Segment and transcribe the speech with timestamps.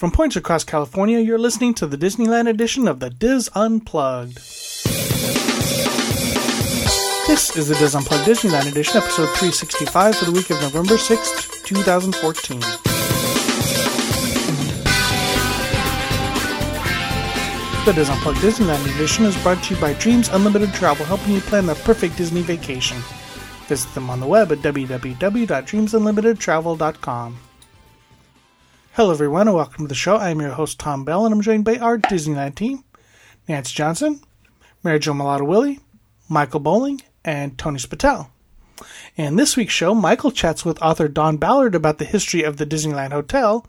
[0.00, 4.36] From points across California, you're listening to the Disneyland edition of the Dis Unplugged.
[7.26, 11.66] This is the Dis Unplugged Disneyland edition, episode 365 for the week of November 6th,
[11.66, 12.60] 2014.
[17.84, 21.42] The Dis Unplugged Disneyland edition is brought to you by Dreams Unlimited Travel, helping you
[21.42, 22.96] plan the perfect Disney vacation.
[23.66, 27.36] Visit them on the web at www.dreamsunlimitedtravel.com.
[29.00, 30.16] Hello, everyone, and welcome to the show.
[30.16, 32.84] I am your host, Tom Bell, and I'm joined by our Disneyland team
[33.48, 34.20] Nance Johnson,
[34.82, 35.80] Mary Jo Mulatto Willie,
[36.28, 38.28] Michael Bowling, and Tony Spatel.
[39.16, 42.66] In this week's show, Michael chats with author Don Ballard about the history of the
[42.66, 43.66] Disneyland Hotel,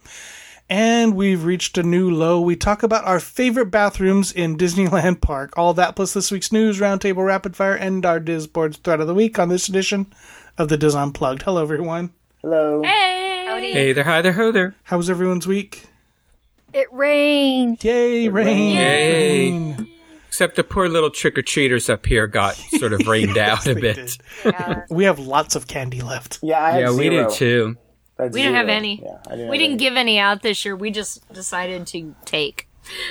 [0.70, 2.42] and we've reached a new low.
[2.42, 5.58] We talk about our favorite bathrooms in Disneyland Park.
[5.58, 9.16] All that plus this week's news, roundtable, rapid fire, and our Disboards thread of the
[9.16, 10.08] week on this edition
[10.58, 11.44] of the Dis Unplugged.
[11.44, 12.10] Hello, everyone.
[12.42, 12.84] Hello.
[12.84, 13.21] Hey!
[13.52, 13.74] Howdy.
[13.74, 14.76] Hey there, hi there, ho there.
[14.84, 15.88] How was everyone's week?
[16.72, 17.84] It rained.
[17.84, 18.76] Yay, rain!
[18.78, 19.52] Yay.
[19.52, 19.90] rain.
[20.26, 23.76] Except the poor little trick or treaters up here got sort of rained out a
[23.76, 24.18] bit.
[24.46, 24.86] Yeah.
[24.90, 26.40] We have lots of candy left.
[26.42, 27.76] Yeah, I had Yeah, we did too.
[28.18, 29.04] I had We didn't have any.
[29.04, 30.78] Yeah, didn't We have didn't give any out this year.
[30.78, 32.70] We just decided to take.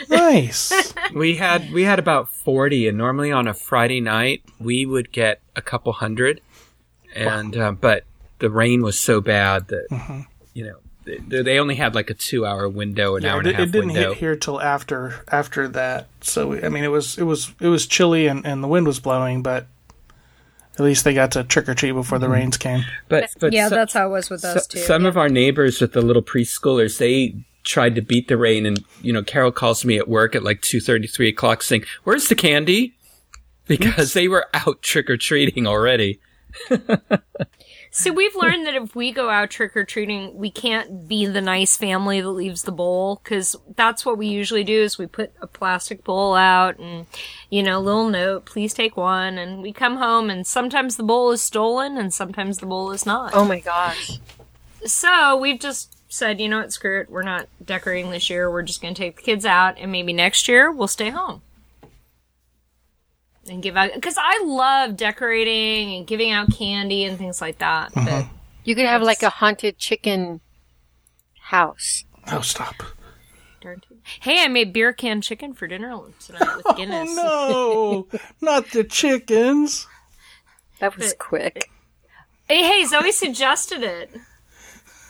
[0.08, 0.72] Nice.
[1.14, 5.40] We had we had about forty, and normally on a Friday night we would get
[5.54, 6.40] a couple hundred,
[7.14, 8.04] and uh, but
[8.40, 10.20] the rain was so bad that Mm-hmm.
[10.54, 13.54] you know they, they only had like a two-hour window, an Yeah, hour it, and
[13.54, 14.08] a half it didn't window.
[14.10, 16.08] hit here till after after that.
[16.20, 19.00] So I mean, it was it was it was chilly and, and the wind was
[19.00, 19.66] blowing, but
[20.78, 22.34] at least they got to trick or treat before the Mm-hmm.
[22.34, 22.84] rains came.
[23.08, 24.84] But but yeah, so- that's how it was with us So- too.
[24.84, 28.82] Some of our neighbors with the little preschoolers, they tried to beat the rain, and
[29.02, 32.28] you know, Carol calls me at work at like two thirty, three o'clock, saying, "Where's
[32.28, 32.94] the candy?"
[33.66, 36.18] Because they were out trick or treating already.
[37.92, 41.40] So we've learned that if we go out trick or treating, we can't be the
[41.40, 44.80] nice family that leaves the bowl because that's what we usually do.
[44.80, 47.06] Is we put a plastic bowl out and
[47.50, 51.32] you know, little note, please take one, and we come home and sometimes the bowl
[51.32, 53.34] is stolen and sometimes the bowl is not.
[53.34, 54.20] oh my gosh.
[54.86, 57.10] So we've just said, you know what, screw it.
[57.10, 58.50] We're not decorating this year.
[58.50, 61.42] We're just going to take the kids out, and maybe next year we'll stay home
[63.48, 63.92] and give out.
[63.94, 67.92] Because I love decorating and giving out candy and things like that.
[67.94, 68.36] But mm-hmm.
[68.64, 70.40] You could have like a haunted chicken
[71.40, 72.04] house.
[72.30, 72.76] Oh, stop!
[73.60, 73.82] darn
[74.20, 77.10] hey, I made beer can chicken for dinner tonight with Guinness.
[77.18, 79.86] Oh no, not the chickens!
[80.78, 81.70] That was quick.
[82.48, 84.10] Hey, hey, Zoe suggested it.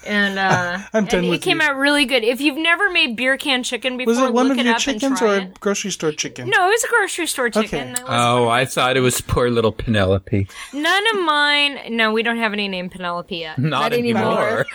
[0.06, 1.66] And uh, I'm done and it came you.
[1.66, 2.25] out really good.
[2.25, 4.75] If you've never made beer can chicken before, Was it one look of it your
[4.77, 5.61] up and chickens try or a it.
[5.61, 6.49] grocery store chicken?
[6.49, 7.81] No, it was a grocery store chicken.
[7.81, 7.93] Okay.
[7.94, 10.49] That was Oh, I thought it was poor little Penelope.
[10.72, 11.81] None of mine.
[11.91, 13.59] No, we don't have any named Penelope yet.
[13.59, 14.66] Not, Not anymore.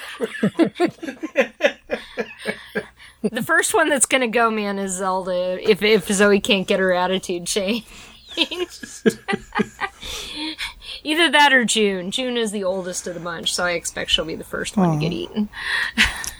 [0.60, 0.72] anymore.
[3.24, 5.58] the first one that's gonna go, man, is Zelda.
[5.68, 7.86] If if Zoe can't get her attitude changed.
[11.06, 12.10] Either that or June.
[12.10, 14.98] June is the oldest of the bunch, so I expect she'll be the first one
[14.98, 15.50] to get eaten.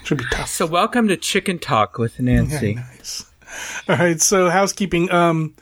[0.04, 0.50] Should be tough.
[0.50, 2.74] So welcome to Chicken Talk with Nancy.
[2.74, 3.32] Nice.
[3.88, 5.12] All right, so housekeeping.
[5.12, 5.54] Um,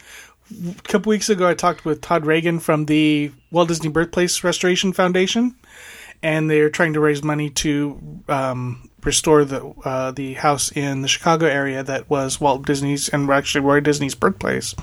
[0.50, 4.94] a couple weeks ago, I talked with Todd Reagan from the Walt Disney Birthplace Restoration
[4.94, 5.53] Foundation,
[6.22, 11.09] and they're trying to raise money to um, restore the uh, the house in the
[11.09, 14.74] Chicago area that was Walt Disney's and actually Roy Disney's birthplace.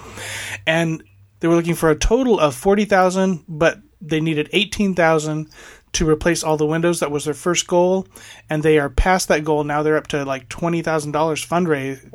[0.67, 1.03] And
[1.41, 5.49] they were looking for a total of forty thousand, but they needed eighteen thousand
[5.93, 7.01] to replace all the windows.
[7.01, 8.07] That was their first goal,
[8.49, 9.83] and they are past that goal now.
[9.83, 12.13] They're up to like twenty thousand dollars fundraise raised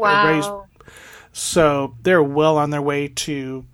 [0.50, 0.68] Wow.
[1.34, 3.66] so they're well on their way to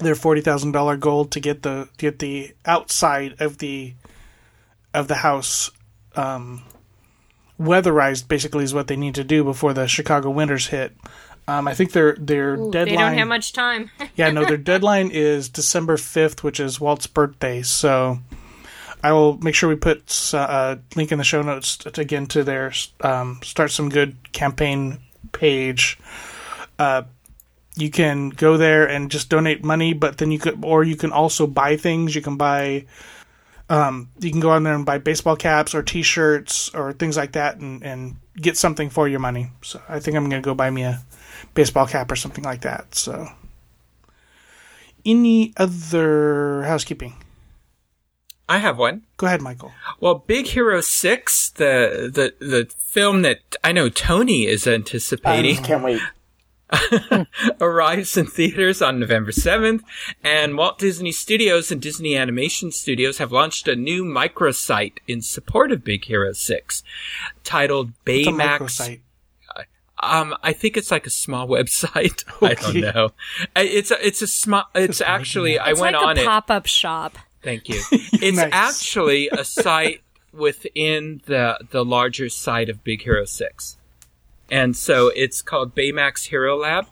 [0.00, 3.94] their forty thousand dollar goal to get the get the outside of the
[4.94, 5.70] of the house
[6.16, 6.62] um,
[7.60, 8.28] weatherized.
[8.28, 10.96] Basically, is what they need to do before the Chicago winters hit.
[11.48, 12.84] Um, I think their their They deadline.
[12.84, 13.90] They don't have much time.
[14.16, 17.62] yeah, no, their deadline is December fifth, which is Walt's birthday.
[17.62, 18.18] So
[19.02, 22.26] I will make sure we put uh, a link in the show notes to, again
[22.26, 22.66] to their
[23.00, 24.98] um, StartSomeGood campaign
[25.32, 25.98] page.
[26.78, 27.04] Uh,
[27.76, 31.12] you can go there and just donate money, but then you could, or you can
[31.12, 32.14] also buy things.
[32.14, 32.84] You can buy,
[33.70, 37.32] um, you can go on there and buy baseball caps or T-shirts or things like
[37.32, 39.50] that, and and get something for your money.
[39.62, 41.00] So I think I'm gonna go buy me a
[41.54, 42.94] baseball cap or something like that.
[42.94, 43.28] So,
[45.04, 47.14] any other housekeeping?
[48.48, 49.02] I have one.
[49.18, 49.72] Go ahead, Michael.
[50.00, 55.56] Well, Big Hero Six, the the the film that I know Tony is anticipating.
[55.56, 56.00] just can't wait.
[57.60, 59.80] arrives in theaters on November 7th,
[60.22, 65.72] and Walt Disney Studios and Disney Animation Studios have launched a new microsite in support
[65.72, 66.82] of Big Hero 6
[67.42, 69.00] titled It's a Baymax.
[70.02, 70.20] Microsite.
[70.20, 72.24] Um, I think it's like a small website.
[72.42, 73.10] I don't know.
[73.56, 76.26] It's a, it's a small, it's actually, I went like on a it.
[76.26, 77.16] pop-up shop.
[77.42, 77.80] Thank you.
[78.20, 78.50] It's Nice.
[78.52, 80.02] actually a site
[80.32, 83.76] within the the larger site of Big Hero 6.
[84.50, 86.86] And so it's called Baymax Hero Lab.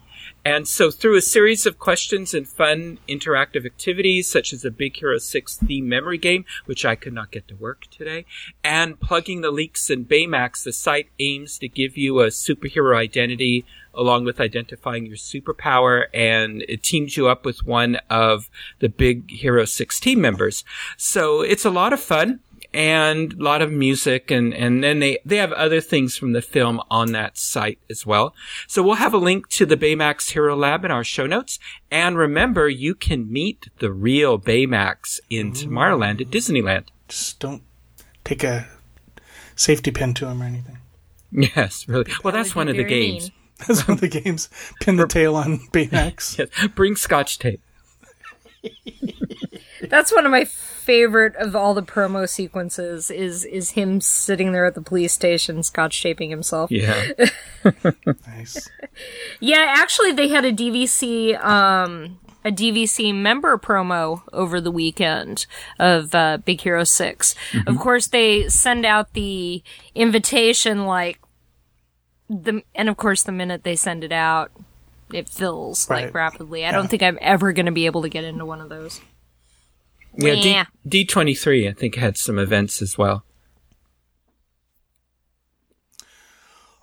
[0.46, 4.96] And so through a series of questions and fun interactive activities, such as a Big
[4.96, 8.26] Hero 6 theme memory game, which I could not get to work today,
[8.62, 13.66] and plugging the leaks in Baymax, the site aims to give you a superhero identity
[13.92, 18.48] along with identifying your superpower and it teams you up with one of
[18.78, 20.62] the Big Hero 6 team members.
[20.96, 22.38] So it's a lot of fun
[22.76, 26.42] and a lot of music and, and then they, they have other things from the
[26.42, 28.34] film on that site as well.
[28.68, 31.58] So we'll have a link to the Baymax Hero Lab in our show notes.
[31.90, 36.88] And remember, you can meet the real Baymax in Tomorrowland at Disneyland.
[37.08, 37.62] Just don't
[38.24, 38.68] take a
[39.54, 40.76] safety pin to him or anything.
[41.32, 42.12] Yes, really.
[42.22, 43.24] Well, that's one of the games.
[43.24, 43.32] mean.
[43.66, 44.50] That's one of the games.
[44.82, 46.38] Pin the tail on Baymax.
[46.58, 46.68] Yes.
[46.74, 47.62] Bring scotch tape.
[49.88, 50.46] That's one of my
[50.86, 55.62] favorite of all the promo sequences is is him sitting there at the police station
[55.62, 56.70] scotch taping himself.
[56.70, 57.08] Yeah.
[58.28, 58.70] Nice.
[59.40, 65.46] Yeah, actually they had a DVC um a DVC member promo over the weekend
[65.80, 67.34] of uh, Big Hero 6.
[67.66, 69.64] Of course they send out the
[69.96, 71.18] invitation like
[72.30, 74.52] the and of course the minute they send it out
[75.12, 76.64] it fills like rapidly.
[76.64, 79.00] I don't think I'm ever going to be able to get into one of those.
[80.16, 80.64] Yeah, Yeah.
[80.88, 83.24] D twenty three I think had some events as well.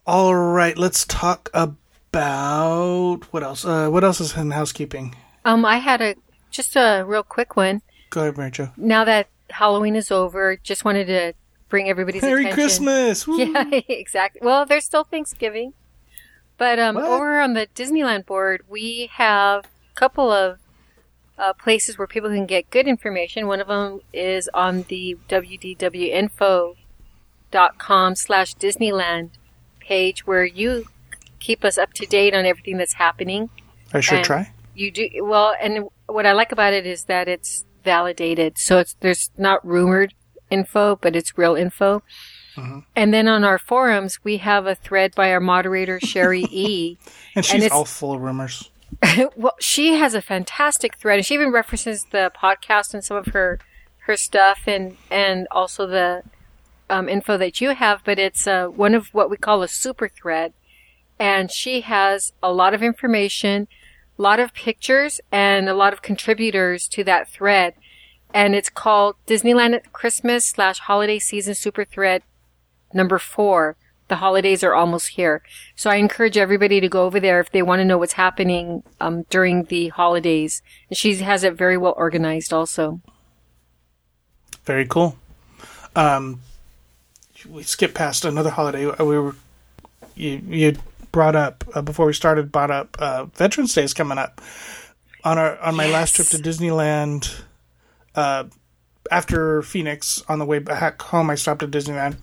[0.06, 3.66] All right, let's talk about what else?
[3.66, 5.16] Uh, what else is in housekeeping?
[5.46, 6.16] Um, I had a
[6.52, 7.82] just a real quick one.
[8.10, 8.70] Go ahead, Mary Jo.
[8.78, 11.34] Now that Halloween is over, just wanted to
[11.70, 12.54] bring everybody's Merry attention.
[12.56, 13.28] Christmas!
[13.28, 13.38] Woo!
[13.40, 14.42] Yeah, exactly.
[14.44, 15.74] Well, there's still Thanksgiving.
[16.58, 17.06] But um, What?
[17.06, 20.60] over on the Disneyland board, we have a couple of
[21.38, 23.48] uh, places where people can get good information.
[23.48, 25.18] One of them is on the
[27.52, 29.30] wdwinfo.com slash Disneyland
[29.80, 30.86] page where you
[31.40, 33.50] keep us up to date on everything that's happening.
[33.94, 34.52] I should And try.
[34.76, 38.58] You do well, and what I like about it is that it's validated.
[38.58, 40.16] So it's there's not rumored
[40.50, 42.02] info, but it's real info.
[42.96, 46.98] And then on our forums, we have a thread by our moderator Sherry E.
[47.36, 48.70] And she's it's- all full of rumors.
[49.36, 53.28] well, she has a fantastic thread, and she even references the podcast and some of
[53.28, 53.60] her
[54.06, 56.24] her stuff, and and also the
[56.90, 58.02] um, info that you have.
[58.04, 60.54] But it's uh, one of what we call a super thread,
[61.20, 63.68] and she has a lot of information,
[64.18, 67.76] a lot of pictures, and a lot of contributors to that thread.
[68.34, 72.24] And it's called Disneyland at Christmas slash Holiday Season Super Thread
[72.94, 73.76] number four.
[74.14, 75.42] The holidays are almost here.
[75.76, 78.84] So I encourage everybody to go over there if they want to know what's happening
[79.02, 80.62] um, during the holidays.
[80.88, 83.02] And she has it very well organized also.
[84.66, 85.18] Very cool.
[85.96, 86.42] Um,
[87.50, 88.86] we skipped past another holiday.
[88.86, 89.36] Uh, We were
[90.14, 90.78] you you
[91.12, 92.52] brought up uh, before we started.
[92.52, 94.42] Brought up uh, Veterans Day is coming up
[95.24, 97.42] on our on my last trip to Disneyland.
[98.14, 98.44] Uh,
[99.12, 102.18] after Phoenix, on the way back home, I stopped at Disneyland,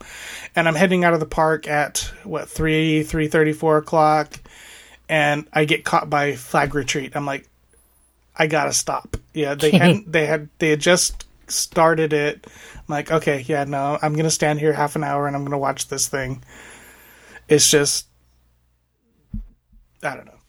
[0.56, 4.34] and I'm heading out of the park at what three three thirty four o'clock,
[5.08, 7.12] and I get caught by flag retreat.
[7.14, 7.48] I'm like,
[8.36, 9.16] I gotta stop.
[9.34, 10.06] Yeah, they hadn't.
[10.12, 10.48] They had.
[10.58, 12.46] They had just started it.
[12.76, 15.58] I'm like, okay, yeah, no, I'm gonna stand here half an hour and I'm gonna
[15.58, 16.42] watch this thing.
[17.48, 18.06] It's just,
[20.02, 20.39] I don't know.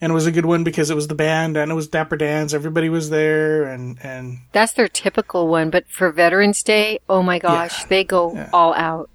[0.00, 2.16] And it was a good one because it was the band and it was Dapper
[2.16, 2.54] Dan's.
[2.54, 7.38] Everybody was there, and and That's their typical one, but for Veterans Day, oh my
[7.40, 9.10] gosh, they go all out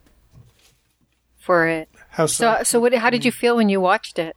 [1.37, 1.87] for it.
[2.09, 2.93] how So, so what?
[2.93, 4.35] How did you feel when you watched it?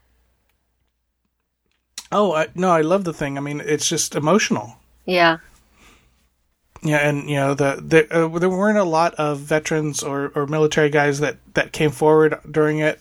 [2.13, 3.37] Oh I, no, I love the thing.
[3.37, 4.77] I mean, it's just emotional.
[5.05, 5.39] Yeah,
[6.83, 10.47] Yeah, and you know the, the uh, there weren't a lot of veterans or, or
[10.47, 13.01] military guys that, that came forward during it,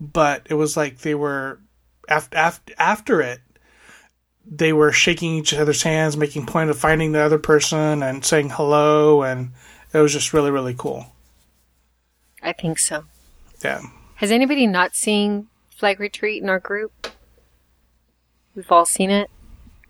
[0.00, 1.58] but it was like they were
[2.08, 3.40] after after, after it,
[4.48, 8.50] they were shaking each other's hands, making point of finding the other person and saying
[8.50, 9.50] hello, and
[9.92, 11.06] it was just really really cool.
[12.42, 13.04] I think so.
[13.64, 13.80] Yeah,
[14.16, 17.08] Has anybody not seen Flag Retreat in our group?
[18.54, 19.30] We've all seen it.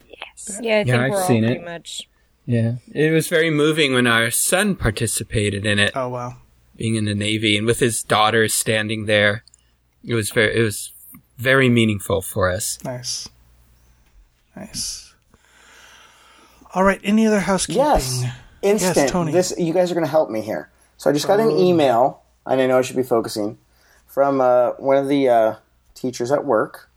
[0.08, 0.58] Yes.
[0.62, 1.64] Yeah, I think I've we're all seen pretty it.
[1.64, 2.08] much.
[2.46, 2.76] Yeah.
[2.92, 6.37] It was very moving when our son participated in it, oh wow,
[6.76, 9.44] being in the Navy and with his daughter standing there.
[10.04, 10.92] It was very, it was
[11.38, 12.78] very meaningful for us.
[12.84, 13.28] nice,
[14.54, 15.14] nice.
[16.74, 17.82] All right, any other housekeeping?
[17.82, 18.24] Yes.
[18.62, 19.08] Instant.
[19.10, 19.32] Tony.
[19.32, 20.70] This you guys are going to help me here.
[20.98, 23.58] So I just got an email, and I know I should be focusing
[24.06, 25.54] from uh, one of the uh,
[25.94, 26.90] teachers at work.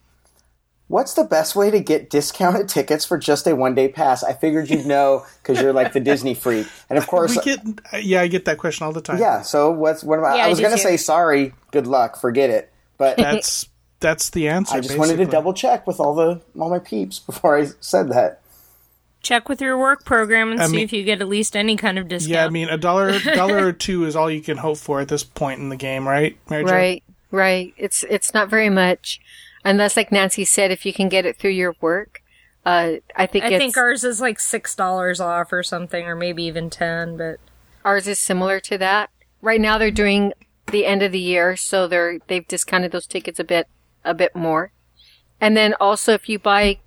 [0.88, 4.24] What's the best way to get discounted tickets for just a one day pass?
[4.24, 7.60] I figured you'd know because you're like the Disney freak, and of course, We get
[8.02, 9.20] yeah, I get that question all the time.
[9.20, 9.44] yeah.
[9.44, 10.36] So what's what am I?
[10.38, 13.68] Yeah, I I was gonna say sorry, good luck, forget it, but that's
[14.00, 14.76] that's the answer.
[14.76, 18.10] I just wanted to double check with all the all my peeps before I said
[18.10, 18.42] that.
[19.22, 21.76] Check with your work program and I see mean- if you get at least any
[21.76, 22.32] kind of discount.
[22.32, 25.10] Yeah, I mean a dollar dollar or two is all you can hope for at
[25.10, 26.38] this point in the game, right?
[26.50, 26.72] Mary Jo?
[26.72, 27.74] Right, right.
[27.78, 29.20] It's it's not very much,
[29.66, 32.22] unless, like Nancy said, if you can get it through your work.
[32.66, 36.16] Uh, I think I it's, think ours is like six dollars off or something, or
[36.16, 37.18] maybe even ten.
[37.18, 37.40] But
[37.84, 39.10] ours is similar to that.
[39.42, 40.34] Right now, they're doing
[40.68, 43.68] the end of the year, so they're they've discounted those tickets a bit
[44.04, 44.72] a bit more.
[45.42, 46.80] And then also, if you buy,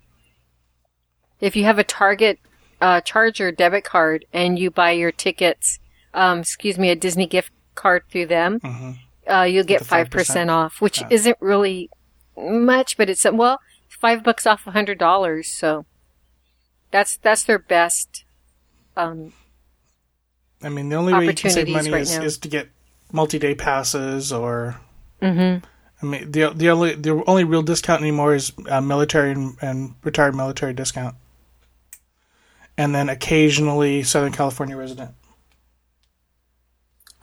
[1.39, 2.39] if you have a Target
[2.81, 5.79] uh, Charger debit card and you buy your tickets,
[6.13, 8.59] um, excuse me, a Disney gift card through them,
[9.29, 10.49] uh, you'll get five 5%.
[10.49, 11.89] off, which isn't really
[12.37, 15.47] much, but it's well, five bucks off a hundred dollars.
[15.47, 15.85] So
[16.91, 18.25] that's that's their best.
[18.95, 19.33] Um,
[20.61, 22.69] I mean, the only way you can save money right is, is to get
[23.11, 24.79] multi-day passes or.
[25.21, 25.65] Mm-hmm.
[26.03, 29.95] I mean, the the only the only real discount anymore is uh, military and, and
[30.03, 31.15] retired military discount,
[32.77, 35.11] and then occasionally Southern California resident.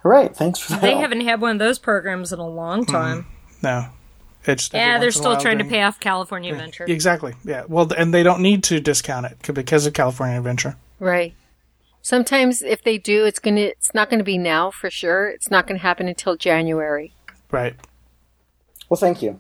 [0.03, 0.81] All right, thanks for that.
[0.81, 3.27] they haven't had one of those programs in a long time.
[3.63, 3.89] No,
[4.47, 6.87] it's Yeah, they're once in a still while trying to pay off California Adventure.
[6.89, 7.35] Exactly.
[7.45, 7.65] Yeah.
[7.69, 10.77] Well, and they don't need to discount it because of California Adventure.
[10.99, 11.35] Right.
[12.01, 15.29] Sometimes if they do, it's gonna it's not gonna be now for sure.
[15.29, 17.13] It's not gonna happen until January.
[17.51, 17.77] Right.
[18.91, 19.39] Well, thank you.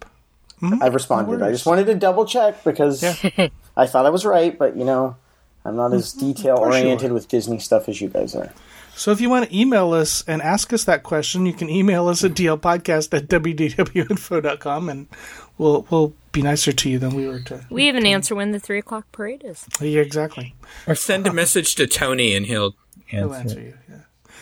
[0.62, 1.42] I've responded.
[1.42, 3.48] I just wanted to double check because Yeah.
[3.76, 5.16] I thought I was right, but you know,
[5.64, 7.14] I'm not as detail oriented are.
[7.14, 8.52] with Disney stuff as you guys are.
[8.94, 12.08] So if you want to email us and ask us that question, you can email
[12.08, 15.08] us at dlpodcast at wdwinfo.com and
[15.56, 17.64] we'll we'll be nicer to you than we were to.
[17.70, 19.66] We even answer when the three o'clock parade is.
[19.80, 20.54] Yeah, exactly.
[20.86, 22.74] Or send a message to Tony and he'll
[23.06, 23.48] He'll answer.
[23.58, 23.74] answer you.
[23.88, 23.96] Yeah.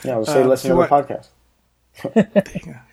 [0.05, 2.83] Yeah, we'll say Uh, listen if to you the want- podcast.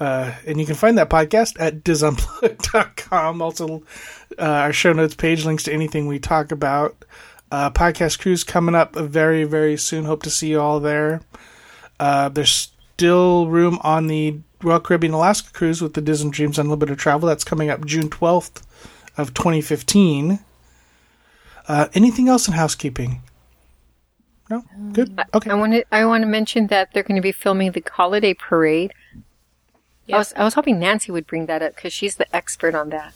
[0.00, 3.42] Uh, and you can find that podcast at disunplug.com.
[3.42, 3.82] Also,
[4.38, 7.04] uh, our show notes page links to anything we talk about.
[7.52, 10.06] Uh, podcast cruise coming up very, very soon.
[10.06, 11.20] Hope to see you all there.
[11.98, 16.98] Uh, there's still room on the Royal Caribbean Alaska cruise with the Disney Dreams Unlimited
[16.98, 17.28] Travel.
[17.28, 18.62] That's coming up June 12th
[19.16, 20.38] of 2015.
[21.68, 23.22] Uh, anything else in housekeeping?
[24.48, 24.64] No?
[24.92, 25.20] Good?
[25.34, 25.50] Okay.
[25.50, 28.34] I want to I want to mention that they're going to be filming the holiday
[28.34, 28.92] parade.
[30.12, 32.90] I was I was hoping Nancy would bring that up because she's the expert on
[32.90, 33.12] that.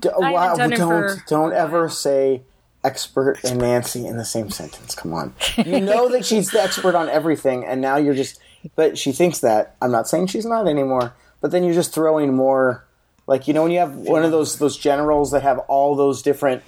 [0.00, 2.42] D- haven't wow, don't for- don't ever say
[2.84, 4.94] expert and Nancy in the same sentence.
[4.94, 8.38] Come on, you know that she's the expert on everything, and now you're just.
[8.76, 9.74] But she thinks that.
[9.82, 12.84] I'm not saying she's not anymore, but then you're just throwing more.
[13.26, 16.22] Like you know when you have one of those those generals that have all those
[16.22, 16.62] different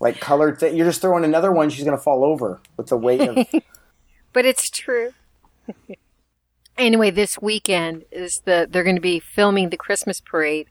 [0.00, 0.58] like colored.
[0.60, 1.70] Th- you're just throwing another one.
[1.70, 3.46] She's gonna fall over with the weight of.
[4.32, 5.12] But it's true.
[6.76, 10.68] anyway, this weekend is the they're going to be filming the Christmas parade,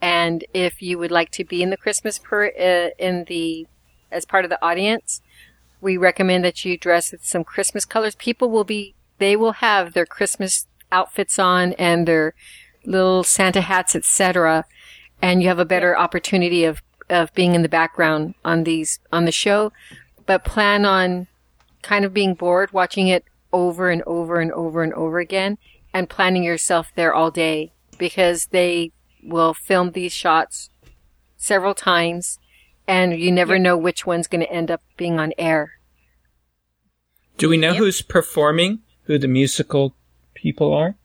[0.00, 3.66] and if you would like to be in the Christmas parade uh, in the
[4.10, 5.22] as part of the audience,
[5.80, 8.14] we recommend that you dress with some Christmas colors.
[8.14, 12.34] People will be they will have their Christmas outfits on and their
[12.84, 14.64] little Santa hats, etc.
[15.20, 19.24] And you have a better opportunity of of being in the background on these on
[19.24, 19.72] the show.
[20.26, 21.28] But plan on
[21.82, 23.24] kind of being bored watching it
[23.56, 25.56] over and over and over and over again
[25.94, 30.68] and planning yourself there all day because they will film these shots
[31.38, 32.38] several times
[32.86, 35.72] and you never know which one's going to end up being on air.
[37.38, 38.80] Do we know who's performing?
[39.04, 39.96] Who the musical
[40.34, 40.96] people are?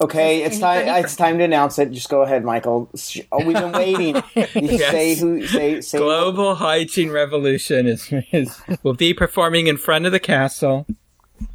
[0.00, 0.86] Okay, it's time.
[0.86, 1.90] It's time to announce it.
[1.90, 2.88] Just go ahead, Michael.
[3.32, 4.22] Oh, we've been waiting.
[4.54, 5.44] You Say who?
[5.44, 5.98] Say say.
[5.98, 10.86] Global Hygiene Revolution is, is will be performing in front of the castle.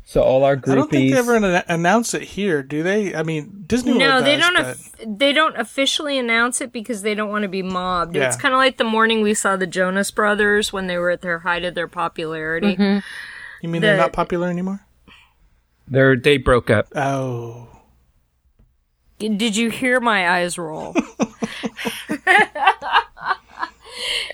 [0.05, 0.71] So all our groupies.
[0.71, 3.15] I don't think they ever an- announce it here, do they?
[3.15, 4.53] I mean, Disney No, World they does, don't.
[4.55, 8.15] but- Of, they don't officially announce it because they don't want to be mobbed.
[8.15, 11.21] It's kind of like the morning we saw the Jonas Brothers when they were at
[11.21, 12.75] their height of their popularity.
[13.61, 14.85] you mean they're not popular anymore?
[15.87, 16.87] They're they broke up.
[16.95, 17.67] Oh,
[19.19, 20.93] Did you hear my eyes roll?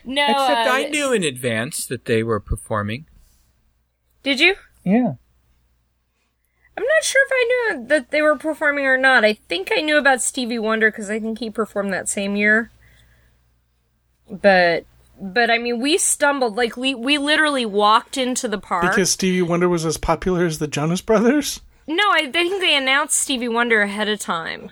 [0.06, 0.26] no.
[0.26, 3.06] Except uh, I knew in advance that they were performing.
[4.24, 4.56] Did you?
[4.84, 5.14] Yeah.
[6.80, 9.26] I'm not sure if I knew that they were performing or not.
[9.26, 12.72] I think I knew about Stevie Wonder because I think he performed that same year.
[14.32, 14.86] But,
[15.20, 18.84] but I mean, we stumbled like we we literally walked into the park.
[18.84, 21.60] because Stevie Wonder was as popular as the Jonas Brothers.
[21.86, 24.72] No, I think they announced Stevie Wonder ahead of time,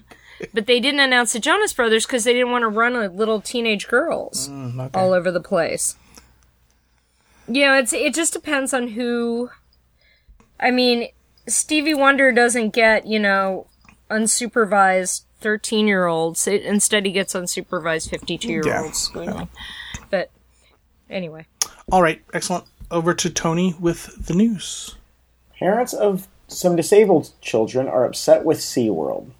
[0.53, 3.41] but they didn't announce the Jonas Brothers because they didn't want to run with little
[3.41, 4.97] teenage girls mm, okay.
[4.97, 5.97] all over the place.
[7.49, 9.49] You know, it's it just depends on who.
[10.57, 11.09] I mean,
[11.47, 13.67] Stevie Wonder doesn't get you know
[14.09, 16.47] unsupervised thirteen year olds.
[16.47, 19.11] Instead, he gets unsupervised fifty two year olds.
[20.09, 20.29] But
[21.09, 21.45] anyway,
[21.91, 22.65] All right, excellent.
[22.89, 24.95] Over to Tony with the news.
[25.59, 29.31] Parents of some disabled children are upset with SeaWorld.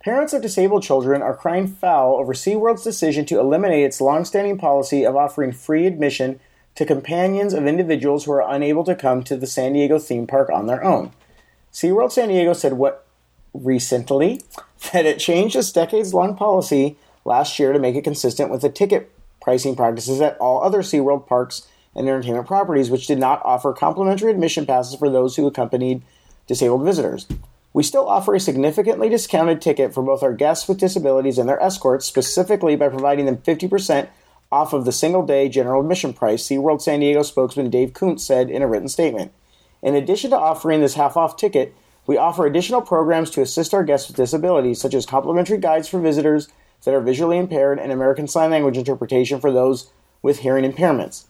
[0.00, 5.04] Parents of disabled children are crying foul over SeaWorld's decision to eliminate its long-standing policy
[5.04, 6.38] of offering free admission
[6.74, 10.50] to companions of individuals who are unable to come to the San Diego theme park
[10.50, 11.12] on their own.
[11.72, 13.06] SeaWorld San Diego said what
[13.54, 14.40] recently
[14.92, 19.10] that it changed its decades-long policy last year to make it consistent with the ticket
[19.40, 24.30] pricing practices at all other SeaWorld parks and entertainment properties, which did not offer complimentary
[24.30, 26.02] admission passes for those who accompanied
[26.46, 27.26] disabled visitors.
[27.74, 31.62] We still offer a significantly discounted ticket for both our guests with disabilities and their
[31.62, 34.08] escorts, specifically by providing them 50%
[34.52, 38.50] off of the single day general admission price, SeaWorld San Diego spokesman Dave Koontz said
[38.50, 39.32] in a written statement.
[39.82, 41.74] In addition to offering this half off ticket,
[42.06, 45.98] we offer additional programs to assist our guests with disabilities, such as complimentary guides for
[45.98, 46.48] visitors
[46.84, 49.90] that are visually impaired and American Sign Language interpretation for those
[50.20, 51.24] with hearing impairments.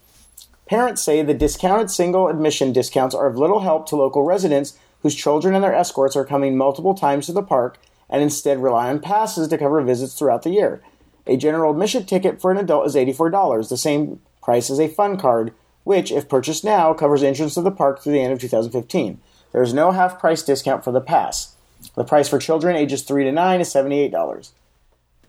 [0.66, 5.14] Parents say the discounted single admission discounts are of little help to local residents whose
[5.14, 9.00] children and their escorts are coming multiple times to the park and instead rely on
[9.00, 10.82] passes to cover visits throughout the year.
[11.26, 15.16] A general admission ticket for an adult is $84, the same price as a fun
[15.18, 15.52] card,
[15.84, 19.20] which, if purchased now, covers entrance to the park through the end of 2015.
[19.52, 21.54] There is no half price discount for the pass.
[21.94, 24.50] The price for children ages 3 to 9 is $78.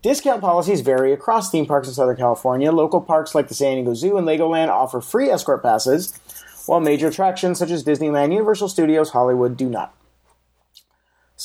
[0.01, 2.71] Discount policies vary across theme parks in Southern California.
[2.71, 6.19] Local parks like the San Diego Zoo and Legoland offer free escort passes,
[6.65, 9.93] while major attractions such as Disneyland, Universal Studios, Hollywood do not.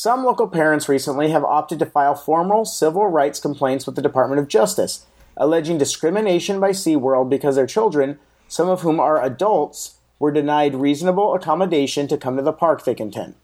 [0.01, 4.39] Some local parents recently have opted to file formal civil rights complaints with the Department
[4.39, 10.31] of Justice, alleging discrimination by SeaWorld because their children, some of whom are adults, were
[10.31, 13.35] denied reasonable accommodation to come to the park, they contend.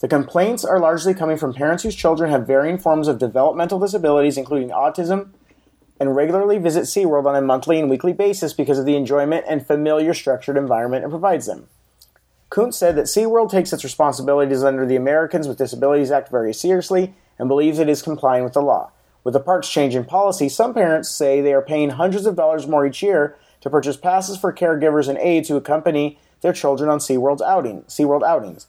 [0.00, 4.36] The complaints are largely coming from parents whose children have varying forms of developmental disabilities,
[4.36, 5.28] including autism,
[6.00, 9.64] and regularly visit SeaWorld on a monthly and weekly basis because of the enjoyment and
[9.64, 11.68] familiar structured environment it provides them.
[12.50, 17.14] Koontz said that SeaWorld takes its responsibilities under the Americans with Disabilities Act very seriously
[17.38, 18.90] and believes it is complying with the law.
[19.22, 22.66] With the park's change in policy, some parents say they are paying hundreds of dollars
[22.66, 26.98] more each year to purchase passes for caregivers and aides who accompany their children on
[26.98, 28.66] SeaWorld's outing, SeaWorld outings.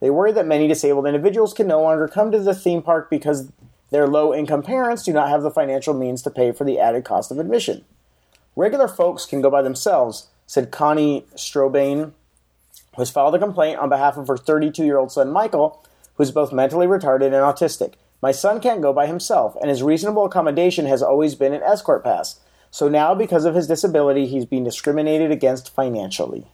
[0.00, 3.52] They worry that many disabled individuals can no longer come to the theme park because
[3.90, 7.04] their low income parents do not have the financial means to pay for the added
[7.04, 7.84] cost of admission.
[8.56, 12.12] Regular folks can go by themselves, said Connie Strobane,
[12.96, 16.22] who has filed a complaint on behalf of her 32 year old son Michael, who
[16.22, 17.94] is both mentally retarded and autistic.
[18.22, 22.04] My son can't go by himself, and his reasonable accommodation has always been an escort
[22.04, 22.38] pass.
[22.70, 26.46] So now, because of his disability, he's being discriminated against financially.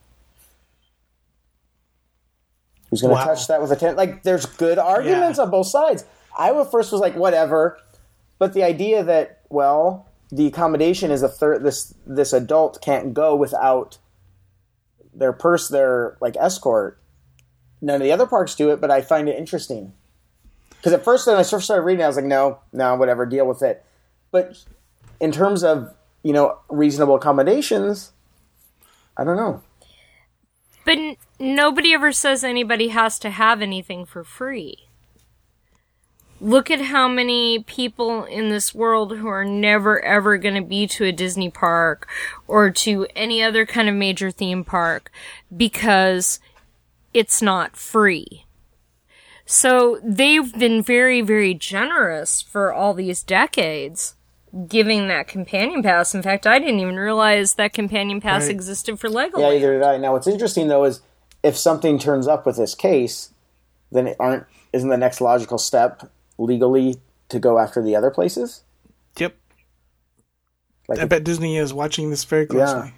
[2.90, 3.25] Who's going to Wow.
[3.25, 3.96] touch that with a ten?
[3.96, 5.44] Like, there's good arguments Yeah.
[5.44, 6.05] on both sides.
[6.38, 7.79] I at first was like, whatever,
[8.38, 11.62] but the idea that well, the accommodation is a third.
[11.64, 13.99] This this adult can't go without
[15.16, 17.00] their purse, their like escort.
[17.81, 19.92] None of the other parks do it, but I find it interesting
[20.87, 23.46] because at first when I first started reading, I was like, no, no, whatever, deal
[23.46, 23.85] with it.
[24.31, 24.57] But
[25.18, 28.12] in terms of you know reasonable accommodations,
[29.16, 29.62] I don't know.
[30.85, 34.86] But n- nobody ever says anybody has to have anything for free.
[36.40, 40.87] Look at how many people in this world who are never ever going to be
[40.88, 42.07] to a Disney park
[42.46, 45.11] or to any other kind of major theme park
[45.57, 46.38] because
[47.14, 48.44] it's not free.
[49.46, 54.14] So they've been very, very generous for all these decades
[54.68, 56.14] giving that companion pass.
[56.14, 58.51] In fact, I didn't even realize that companion pass Right.
[58.51, 59.40] existed for Legoland.
[59.40, 59.96] Yeah, either did I.
[59.99, 61.01] Now, what's interesting though is
[61.42, 63.31] if something turns up with this case,
[63.92, 66.96] then it aren't isn't the next logical step legally
[67.29, 68.62] to go after the other places?
[69.18, 69.37] Yep.
[70.88, 72.66] Like, I bet Disney is watching this very closely.
[72.66, 72.72] Yeah.
[72.75, 72.94] closely.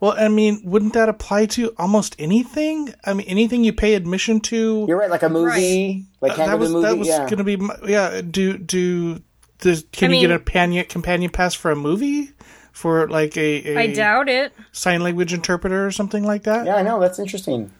[0.00, 2.92] Well, I mean, wouldn't that apply to almost anything?
[3.04, 4.84] I mean, anything you pay admission to.
[4.88, 5.08] you're right.
[5.08, 6.86] Like a movie, like Uh, that was the movie.
[6.88, 7.28] that was yeah.
[7.30, 7.58] going to be
[7.90, 8.20] yeah.
[8.20, 9.22] Do do
[9.60, 12.32] does, can I you get a companion companion pass for a movie
[12.72, 14.52] for like a, a I doubt it.
[14.72, 16.66] sign language interpreter or something like that?
[16.66, 17.00] yeah, I know.
[17.00, 17.70] That's interesting.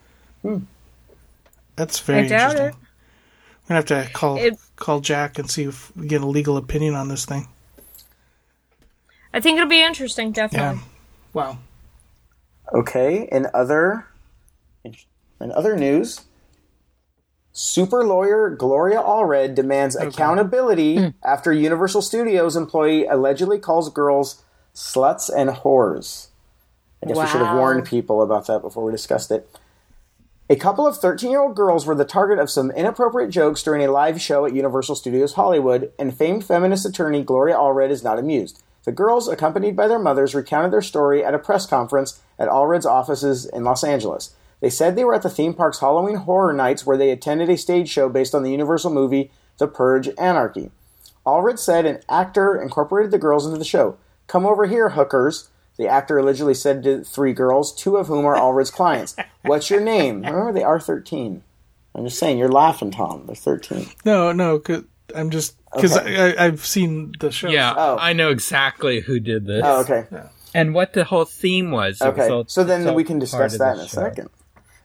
[0.42, 0.58] Hmm.
[1.76, 2.80] That's very I doubt interesting.
[2.80, 2.83] it.
[3.64, 6.56] We're gonna have to call It- call Jack and see if we get a legal
[6.56, 7.48] opinion on this thing.
[9.32, 10.58] I think it'll be interesting, definitely.
[10.58, 10.72] Yeah.
[10.72, 10.90] definitely.
[11.32, 11.58] Wow.
[12.72, 13.28] Okay.
[13.30, 14.06] In other
[14.84, 16.22] in other news,
[17.52, 21.08] Super lawyer Gloria Allred demands accountability hmm.
[21.22, 24.42] after Universal Studios employee allegedly calls girls
[24.74, 26.28] sluts and whores.
[27.02, 29.48] I guess we should have warned people about that before we discussed it.
[30.50, 33.82] A couple of 13 year old girls were the target of some inappropriate jokes during
[33.82, 38.18] a live show at Universal Studios Hollywood, and famed feminist attorney Gloria Allred is not
[38.18, 38.62] amused.
[38.84, 42.84] The girls, accompanied by their mothers, recounted their story at a press conference at Allred's
[42.84, 44.34] offices in Los Angeles.
[44.60, 47.56] They said they were at the theme park's Halloween Horror Nights where they attended a
[47.56, 50.70] stage show based on the Universal movie The Purge Anarchy.
[51.24, 53.96] Allred said an actor incorporated the girls into the show.
[54.26, 55.48] Come over here, hookers.
[55.76, 59.16] The actor allegedly said to three girls, two of whom are Allred's clients.
[59.42, 60.16] What's your name?
[60.22, 61.42] Remember, they are 13.
[61.96, 63.24] I'm just saying, you're laughing, Tom.
[63.26, 63.86] They're 13.
[64.04, 64.82] No, no, i
[65.14, 66.36] I'm just because Okay.
[66.38, 67.48] I, I've seen the show.
[67.48, 67.96] Yeah, Oh.
[67.98, 69.62] I know exactly who did this.
[69.64, 70.06] Oh, okay.
[70.54, 72.00] And what the whole theme was.
[72.00, 72.44] It was Okay.
[72.48, 74.00] so then we can discuss that in a show.
[74.00, 74.30] second.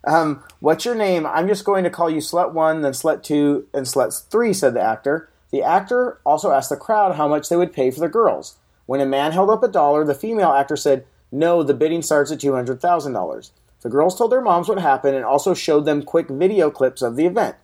[0.06, 1.26] Um, what's your name?
[1.26, 4.74] I'm just going to call you Slut 1, then Slut 2, and Slut 3, said
[4.74, 5.30] the actor.
[5.52, 8.56] The actor also asked the crowd how much they would pay for the girls.
[8.90, 12.32] When a man held up a dollar, the female actor said, No, the bidding starts
[12.32, 13.52] at $200,000.
[13.82, 17.16] The girls told their moms what happened and also showed them quick video clips of
[17.16, 17.56] the event.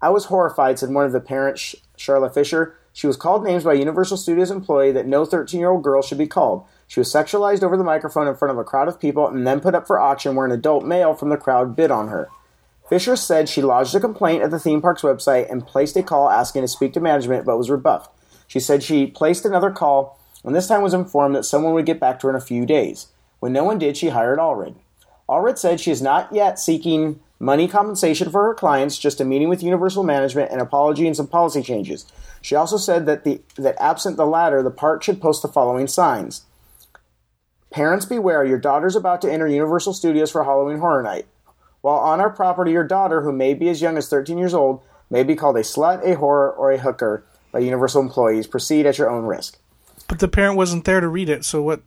[0.00, 2.74] I was horrified, said one of the parents, Charlotte Fisher.
[2.92, 6.02] She was called names by a Universal Studios employee that no 13 year old girl
[6.02, 6.64] should be called.
[6.88, 9.60] She was sexualized over the microphone in front of a crowd of people and then
[9.60, 12.28] put up for auction where an adult male from the crowd bid on her.
[12.88, 16.28] Fisher said she lodged a complaint at the theme park's website and placed a call
[16.28, 18.10] asking to speak to management but was rebuffed.
[18.48, 22.00] She said she placed another call and this time was informed that someone would get
[22.00, 23.08] back to her in a few days.
[23.40, 24.74] When no one did, she hired Allred.
[25.28, 29.48] Allred said she is not yet seeking money compensation for her clients, just a meeting
[29.48, 32.06] with Universal Management, an apology, and some policy changes.
[32.40, 35.86] She also said that the that absent the latter, the park should post the following
[35.86, 36.44] signs:
[37.70, 41.26] Parents beware, your daughter's about to enter Universal Studios for Halloween Horror Night.
[41.80, 44.82] While on our property, your daughter, who may be as young as 13 years old,
[45.10, 48.46] may be called a slut, a whore, or a hooker by Universal employees.
[48.46, 49.58] Proceed at your own risk.
[50.12, 51.42] But the parent wasn't there to read it.
[51.42, 51.80] So what?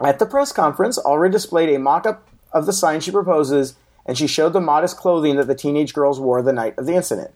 [0.00, 3.74] At the press conference, Allred displayed a mock up of the sign she proposes,
[4.06, 6.94] and she showed the modest clothing that the teenage girls wore the night of the
[6.94, 7.32] incident.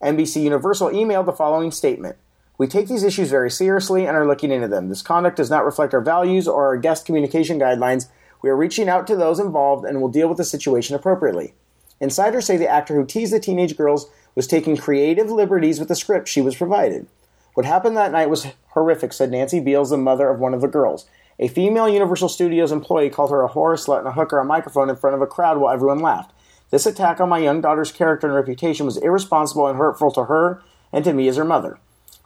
[0.00, 2.14] NBC Universal emailed the following statement
[2.56, 4.90] We take these issues very seriously and are looking into them.
[4.90, 8.06] This conduct does not reflect our values or our guest communication guidelines.
[8.42, 11.54] We are reaching out to those involved and will deal with the situation appropriately.
[12.00, 15.96] Insiders say the actor who teased the teenage girls was taking creative liberties with the
[15.96, 17.08] script she was provided.
[17.54, 20.68] What happened that night was horrific, said Nancy Beals, the mother of one of the
[20.68, 21.06] girls.
[21.38, 24.48] A female Universal Studios employee called her a whore, slut, and a hooker on a
[24.48, 26.32] microphone in front of a crowd while everyone laughed.
[26.70, 30.62] This attack on my young daughter's character and reputation was irresponsible and hurtful to her
[30.92, 31.78] and to me as her mother.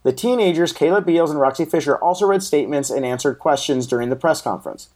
[0.02, 4.16] The teenagers, Kayla Beals and Roxy Fisher, also read statements and answered questions during the
[4.16, 4.88] press conference.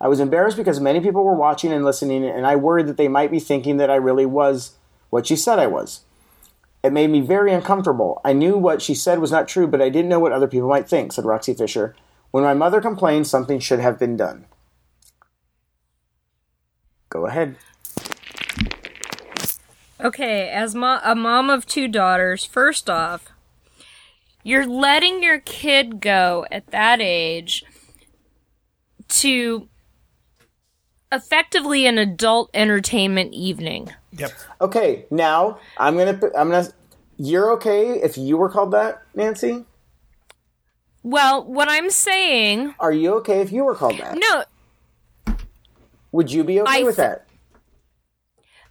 [0.00, 3.08] I was embarrassed because many people were watching and listening, and I worried that they
[3.08, 4.76] might be thinking that I really was
[5.10, 6.00] what she said I was.
[6.82, 8.20] It made me very uncomfortable.
[8.24, 10.68] I knew what she said was not true, but I didn't know what other people
[10.68, 11.94] might think, said Roxy Fisher.
[12.30, 14.46] When my mother complained, something should have been done.
[17.10, 17.56] Go ahead.
[20.00, 23.30] Okay, as mo- a mom of two daughters, first off,
[24.42, 27.64] you're letting your kid go at that age
[29.08, 29.68] to
[31.12, 33.92] effectively an adult entertainment evening.
[34.12, 34.32] Yep.
[34.60, 36.18] Okay, now I'm gonna.
[36.36, 36.68] I'm gonna.
[37.16, 39.64] You're okay if you were called that, Nancy?
[41.02, 44.18] Well, what I'm saying, Are you okay if you were called that?
[44.18, 45.34] no,
[46.12, 47.26] Would you be okay I with th- that?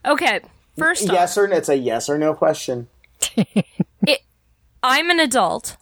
[0.04, 0.40] okay,
[0.78, 1.56] first off, Yes or no?
[1.56, 2.86] It's a yes or no question.
[3.36, 4.20] it,
[4.82, 5.76] I'm an adult.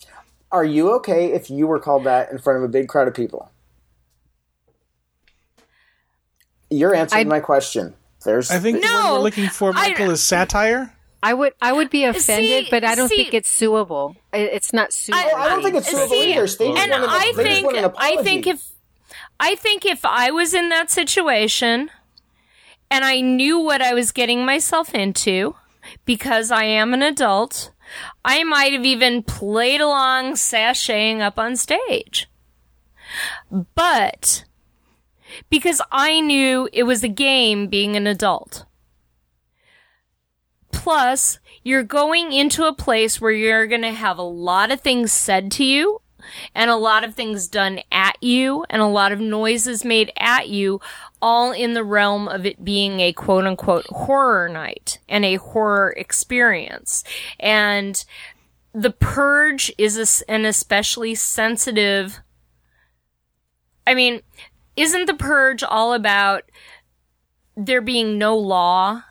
[0.50, 3.14] Are you okay if you were called that in front of a big crowd of
[3.14, 3.50] people?
[6.70, 7.94] You're answering I'd- my question.
[8.24, 8.50] There's.
[8.50, 10.94] I think the No, one we're looking for, I- Michael, is satire.
[11.22, 14.14] I would I would be offended, See- but I don't see- think it's suable.
[14.32, 15.18] It's not suable.
[15.36, 16.46] I don't think it's suitable See, either.
[16.46, 18.62] They just and want an- I think an I think if
[19.40, 21.90] I think if I was in that situation
[22.90, 25.56] and I knew what I was getting myself into
[26.04, 27.70] because I am an adult,
[28.24, 32.28] I might have even played along sashaying up on stage.
[33.50, 34.44] But
[35.50, 38.64] because I knew it was a game being an adult.
[40.70, 45.12] Plus, you're going into a place where you're going to have a lot of things
[45.12, 46.00] said to you
[46.54, 50.48] and a lot of things done at you and a lot of noises made at
[50.48, 50.80] you,
[51.20, 55.94] all in the realm of it being a quote unquote horror night and a horror
[55.96, 57.04] experience.
[57.40, 58.04] And
[58.72, 62.20] the purge is an especially sensitive.
[63.86, 64.20] I mean,
[64.78, 66.44] isn't the purge all about
[67.56, 69.02] there being no law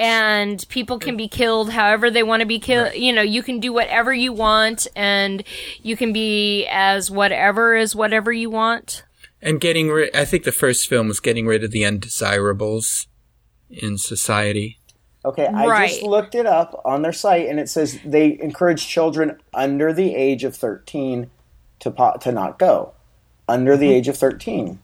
[0.00, 2.94] and people can be killed however they want to be killed.
[2.94, 5.44] You know, you can do whatever you want, and
[5.82, 9.04] you can be as whatever as whatever you want.
[9.42, 13.08] And getting rid, I think the first film was getting rid of the undesirables
[13.68, 14.78] in society.
[15.22, 19.38] Okay, I just looked it up on their site, and it says they encourage children
[19.52, 21.30] under the age of thirteen
[21.80, 22.94] to po- to not go.
[23.50, 23.80] Under Mm-hmm.
[23.80, 24.78] the age of thirteen,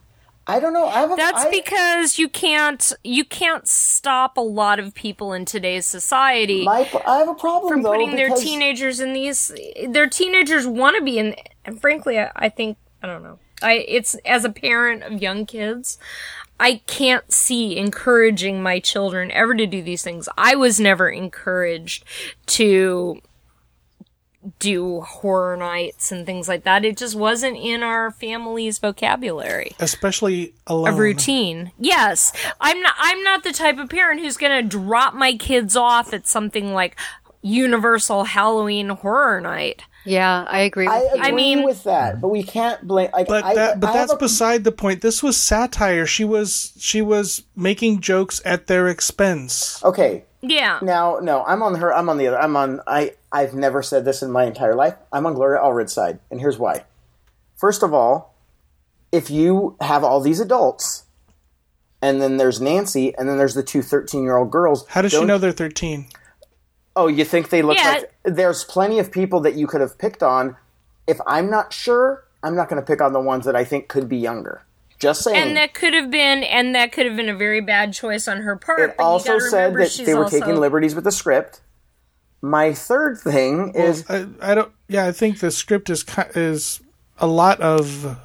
[0.47, 0.87] I don't know.
[0.87, 5.33] I have a, That's I- because you can't you can't stop a lot of people
[5.33, 6.65] in today's society.
[6.65, 9.53] my, I have a problem from though putting their teenagers in these
[9.89, 13.75] their teenagers want to be in and frankly I, I think i don't know i
[13.89, 15.99] it's as a parent of young kids
[16.61, 22.05] i can't see encouraging my children ever to do these things i was never encouraged
[22.47, 23.21] to
[24.59, 30.53] do horror nights and things like that it just wasn't in our family's vocabulary especially
[30.67, 30.95] alone.
[30.95, 31.73] a routine.
[31.79, 32.95] Yes, I'm not.
[32.99, 36.73] I'm not the type of parent who's going to drop my kids off at something
[36.73, 36.97] like
[37.43, 39.83] Universal Halloween Horror Night.
[40.05, 41.09] Yeah, I agree with I you.
[41.23, 43.11] agree mean- with that, but we can't blame.
[43.13, 45.01] Like, But I, that, but I that's a, beside the point.
[45.03, 46.07] This was satire.
[46.07, 49.83] She was she was making jokes at their expense.
[49.85, 50.25] okay.
[50.43, 51.93] Yeah, Now, no, I'm on her.
[51.93, 52.39] I'm on the other.
[52.41, 52.81] I'm on.
[52.87, 53.15] I.
[53.37, 54.95] I've never said this in my entire life.
[55.13, 56.85] I'm on Gloria Allred's side, and here's why.
[57.55, 58.35] First of all,
[59.13, 61.05] if you have all these adults,
[62.01, 64.87] and then there's Nancy, and then there's the two 13 year old girls.
[64.89, 66.07] How does she know they're thirteen?
[66.95, 67.91] Oh, you think they look Yeah.
[67.91, 68.15] like?
[68.25, 70.57] There's plenty of people that you could have picked on.
[71.07, 73.89] If I'm not sure, I'm not going to pick on the ones that I think
[73.89, 74.63] could be younger.
[74.99, 75.37] Just saying.
[75.37, 78.39] and that could have been, and that could have been a very bad choice on
[78.43, 78.81] her part.
[78.81, 81.61] it but also gotta said remember that they were also- taking liberties with the script.
[82.51, 84.73] My third thing is I, I don't.
[84.89, 86.05] Yeah, I think the script is
[86.35, 86.81] is
[87.19, 88.19] a lot of.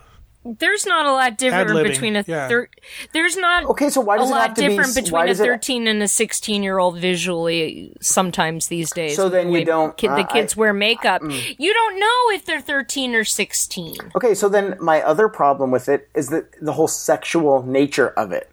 [0.43, 2.47] There's not a lot different Ad-libbing, between a yeah.
[2.47, 2.67] thir-
[3.13, 5.23] There's not Okay, so why does a it have lot to be- different why between
[5.23, 9.15] a does it- 13 and a 16 year old visually sometimes these days.
[9.15, 11.21] So then the you don't- Kid, uh, the kids I- wear makeup.
[11.23, 13.95] You don't know if they're 13 or 16.
[14.15, 18.31] Okay, so then my other problem with it is that the whole sexual nature of
[18.31, 18.49] it.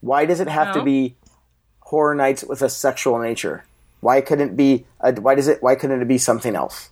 [0.00, 0.84] Why does it have to Oh.
[0.84, 1.14] be
[1.82, 3.64] horror nights with a sexual nature?
[4.00, 4.86] Why couldn't it be?
[5.00, 5.62] A, why does it?
[5.62, 6.90] Why couldn't it be something else?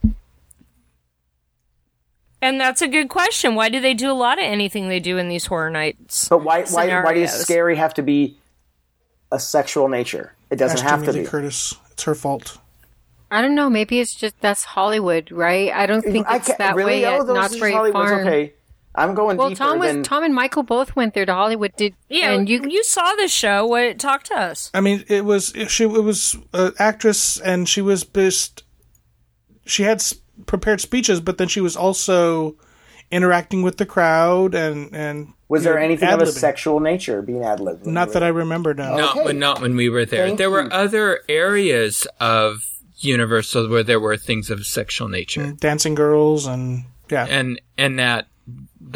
[2.43, 3.55] And that's a good question.
[3.55, 6.29] Why do they do a lot of anything they do in these horror nights?
[6.29, 6.65] But why?
[6.65, 7.03] Why?
[7.03, 8.39] Why does scary have to be
[9.33, 10.35] a sexual nature?
[10.51, 11.27] It doesn't Ask have to Lee be.
[11.27, 11.75] Curtis.
[11.93, 12.59] It's her fault.
[13.31, 13.69] I don't know.
[13.69, 15.73] Maybe it's just that's Hollywood, right?
[15.73, 17.03] I don't think I it's can't, that really?
[17.03, 18.27] way oh, at those Knott's Berry Hollywood's Farm.
[18.27, 18.53] okay.
[18.97, 21.75] I'm going Well, Tom was than Tom and Michael both went there to Hollywood.
[21.77, 23.67] Did Yeah, and you, you saw the show.
[23.67, 24.71] What talk to us?
[24.73, 28.65] I mean, it was she it was an actress, and she was just
[29.67, 30.03] she had
[30.47, 32.57] prepared speeches, but then she was also
[33.11, 37.23] interacting with the crowd and and Was you there know, anything of a sexual nature
[37.23, 37.87] being ad libbed?
[37.87, 38.97] Not that I remember now.
[38.97, 39.25] Not Okay.
[39.27, 40.27] when not when we were there.
[40.27, 42.65] Thank there were other areas of
[42.99, 47.99] Universal where there were things of sexual nature, mm, Dancing girls and yeah, and and
[47.99, 48.27] that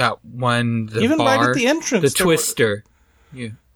[0.00, 2.84] that one the Even bar, right at the entrance, the there were- Twister.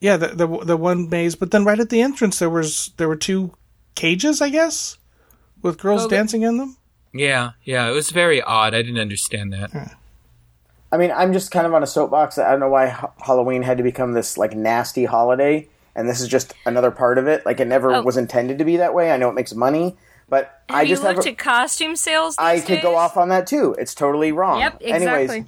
[0.01, 1.35] yeah, the, the the one maze.
[1.37, 3.55] But then right at the entrance, there was there were two
[3.95, 4.99] cages, I guess,
[5.63, 6.77] with girls oh, dancing in them.
[7.13, 8.75] Yeah, yeah, it was very odd.
[8.75, 9.95] I didn't understand that.
[10.91, 12.39] I mean, I'm just kind of on a soapbox.
[12.39, 12.87] I don't know why
[13.25, 17.27] Halloween had to become this like nasty holiday, and this is just another part of
[17.29, 17.45] it.
[17.47, 18.03] Like it never Oh.
[18.03, 19.11] was intended to be that way.
[19.13, 19.97] I know it makes money,
[20.29, 21.17] but I Have you just have.
[21.17, 22.35] looked a- at costume sales?
[22.39, 23.75] I these could go off on that too.
[23.79, 24.59] It's totally wrong.
[24.61, 25.07] Yep, exactly.
[25.25, 25.47] Anyways,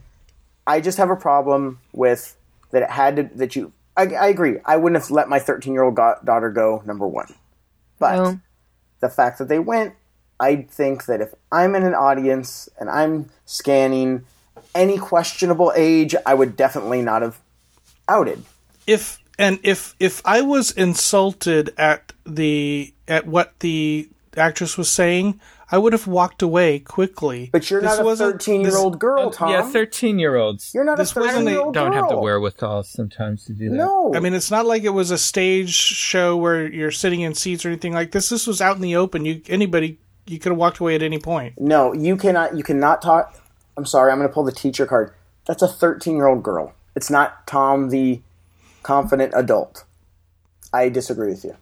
[0.67, 2.37] I just have a problem with
[2.71, 2.83] that.
[2.83, 3.73] It had to that you.
[3.97, 4.59] I, I agree.
[4.65, 6.83] I wouldn't have let my 13 year old go- daughter go.
[6.85, 7.33] Number one,
[7.99, 8.41] but No.
[9.01, 9.95] the fact that they went,
[10.39, 14.25] I think that if I'm in an audience and I'm scanning
[14.75, 17.39] any questionable age, I would definitely not have
[18.09, 18.45] outed.
[18.87, 25.41] if and if if I was insulted at the at what the actress was saying,
[25.71, 27.51] I would have walked away quickly.
[27.53, 29.51] But you're This not a 13 year old girl, Tom.
[29.51, 31.85] Yeah, thirteen-year-olds you're not this a 13 year old girl.
[31.85, 32.23] don't have the girl.
[32.23, 33.75] wherewithal sometimes to do that.
[33.75, 37.35] No, I mean, it's not like it was a stage show where you're sitting in
[37.35, 38.29] seats or anything like this.
[38.29, 39.25] This was out in the open.
[39.25, 41.55] You anybody you could have walked away at any point.
[41.61, 42.57] no, you cannot.
[42.57, 43.41] You cannot talk.
[43.77, 44.13] I'm sorry.
[44.13, 45.13] I'm going to pull the teacher card.
[45.47, 46.75] That's a 13 year old girl.
[46.95, 48.21] It's not Tom, the
[48.83, 49.85] confident adult.
[50.73, 51.57] I disagree with you.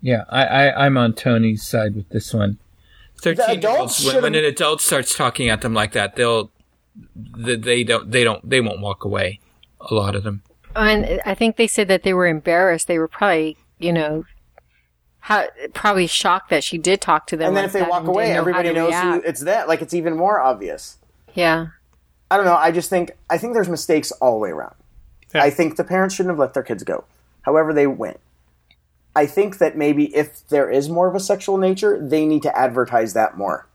[0.00, 2.58] Yeah, I, I I'm on Tony's side with this one.
[3.20, 3.98] Thirteen year olds.
[3.98, 6.50] adults When, when an adult starts talking at them like that, they'll
[7.14, 9.40] they, they don't they don't they won't walk away.
[9.80, 10.42] A lot of them.
[10.74, 12.86] and I think they said that they were embarrassed.
[12.86, 14.24] They were probably you know.
[15.20, 17.48] How, probably shocked that she did talk to them.
[17.48, 19.66] And then like if they walk away, know everybody to knows who it's that.
[19.66, 20.98] Like it's even more obvious.
[21.34, 21.66] Yeah,
[22.30, 22.54] I don't know.
[22.54, 24.76] I just think I think there's mistakes all the way around.
[25.34, 25.42] Yeah.
[25.42, 27.04] I think the parents shouldn't have let their kids go.
[27.42, 28.20] However, they went.
[29.16, 32.56] I think that maybe if there is more of a sexual nature, they need to
[32.56, 33.66] advertise that more.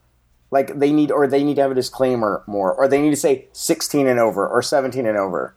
[0.52, 3.16] Like they need, or they need to have a disclaimer more, or they need to
[3.16, 5.56] say 16 and over or 17 and over.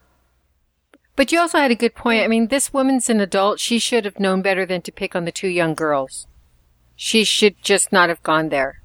[1.16, 2.24] But you also had a good point.
[2.24, 3.60] I mean, this woman's an adult.
[3.60, 6.26] She should have known better than to pick on the two young girls.
[6.96, 8.82] She should just not have gone there.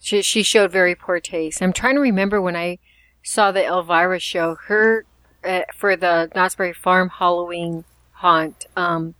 [0.00, 1.62] She, she showed very poor taste.
[1.62, 2.78] I'm trying to remember when I
[3.22, 5.04] saw the Elvira show, her,
[5.44, 9.14] uh, for the Knott's Berry Farm Halloween haunt, um,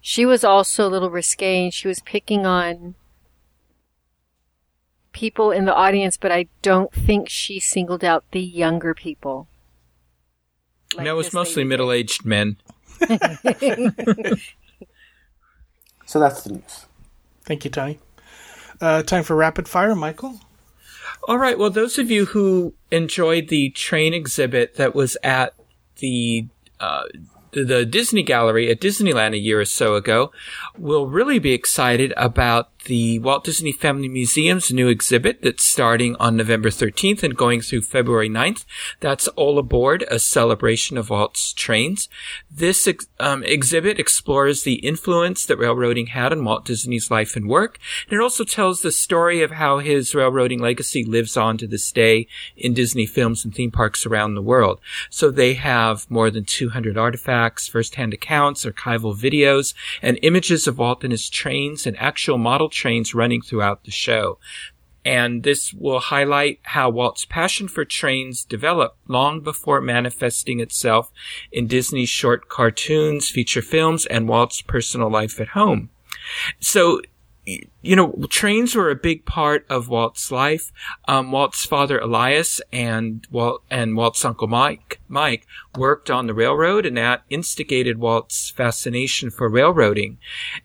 [0.00, 2.94] she was also a little risque and she was picking on
[5.12, 9.48] people in the audience, but I don't think she singled out the younger people.
[10.94, 12.56] Like no, it was mostly middle aged men.
[16.08, 16.86] So that's the news.
[17.44, 17.98] Thank you, Tony.
[18.80, 20.40] Uh, time for rapid fire, Michael.
[21.28, 21.58] All right.
[21.58, 25.52] Well, those of you who enjoyed the train exhibit that was at
[25.96, 26.46] the
[26.80, 27.02] uh,
[27.64, 30.32] the- Disney Gallery at Disneyland a year or so ago
[30.76, 36.36] will really be excited about the Walt Disney Family Museum's new exhibit that's starting on
[36.36, 38.64] November 13th and going through February 9th.
[39.00, 42.08] That's All Aboard, a celebration of Walt's trains.
[42.50, 47.48] This ex- um, exhibit explores the influence that railroading had on Walt Disney's life and
[47.48, 47.78] work.
[48.08, 51.90] And it also tells the story of how his railroading legacy lives on to this
[51.90, 54.80] day in Disney films and theme parks around the world.
[55.10, 61.02] So they have more than 200 artifacts, first-hand accounts, archival videos, and images of Walt
[61.02, 64.38] and his trains and actual model trains running throughout the show.
[65.04, 71.10] And this will highlight how Walt's passion for trains developed long before manifesting itself
[71.50, 75.90] in Disney's short cartoons, feature films, and Walt's personal life at home.
[76.60, 77.00] So,
[77.80, 80.70] you know, trains were a big part of Walt's life.
[81.06, 86.84] Um, Walt's father Elias and Walt and Walt's uncle Mike Mike worked on the railroad,
[86.84, 90.18] and that instigated Walt's fascination for railroading.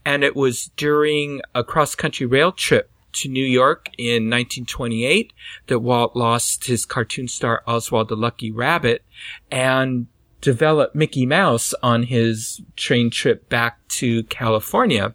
[0.05, 5.31] And it was during a cross-country rail trip to New York in 1928
[5.67, 9.05] that Walt lost his cartoon star Oswald the Lucky Rabbit
[9.51, 10.07] and
[10.41, 15.13] developed Mickey Mouse on his train trip back to California.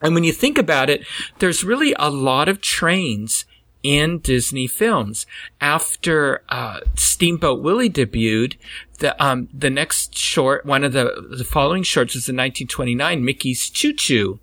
[0.00, 1.04] And when you think about it,
[1.38, 3.44] there's really a lot of trains
[3.82, 5.26] in Disney films.
[5.60, 8.56] After uh, Steamboat Willie debuted,
[8.98, 13.70] the um, the next short, one of the the following shorts was in 1929, Mickey's
[13.70, 14.40] Choo Choo.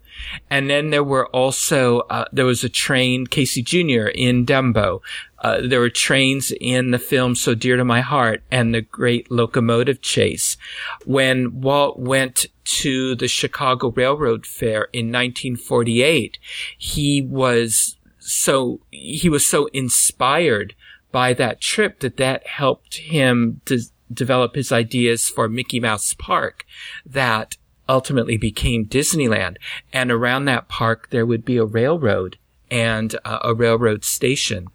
[0.49, 4.07] And then there were also, uh, there was a train, Casey Jr.
[4.07, 5.01] in Dumbo.
[5.39, 9.29] Uh, there were trains in the film So Dear to My Heart and the Great
[9.29, 10.57] Locomotive Chase.
[11.05, 16.39] When Walt went to the Chicago Railroad Fair in 1948,
[16.77, 20.73] he was so, he was so inspired
[21.11, 23.79] by that trip that that helped him to
[24.11, 26.65] develop his ideas for Mickey Mouse Park
[27.05, 29.57] that ultimately became Disneyland.
[29.93, 32.37] And around that park, there would be a railroad
[32.71, 34.67] and uh, a railroad station.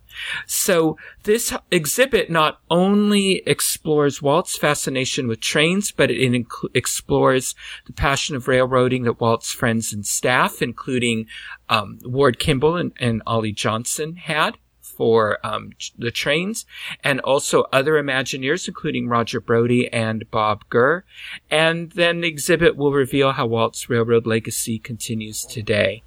[0.47, 7.55] So this exhibit not only explores Walt's fascination with trains, but it inc- explores
[7.87, 11.27] the passion of railroading that Walt's friends and staff, including
[11.69, 14.57] um, Ward Kimball and, and Ollie Johnston, had
[15.01, 16.67] for um, the trains,
[17.03, 21.05] and also other Imagineers, including Roger Broggie and Bob Gurr.
[21.51, 26.03] And then the exhibit will reveal how Walt's railroad legacy continues today.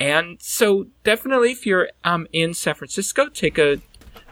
[0.00, 3.80] And so, definitely, if you're um, in San Francisco, take a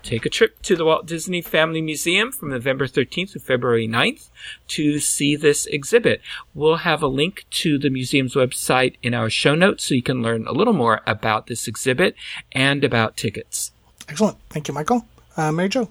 [0.02, 4.28] take a trip to the Walt Disney Family Museum from November 13th to February 9th
[4.66, 6.20] to see this exhibit.
[6.52, 10.20] We'll have a link to the museum's website in our show notes so you can
[10.20, 12.16] learn a little more about this exhibit
[12.50, 13.70] and about tickets.
[14.10, 14.36] Excellent.
[14.50, 15.06] Thank you, Michael.
[15.36, 15.88] Uh, Mary Jo.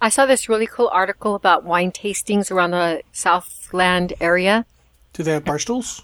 [0.00, 4.64] I saw this really cool article about wine tastings around the Southland area.
[5.12, 6.02] Do they have bar stools?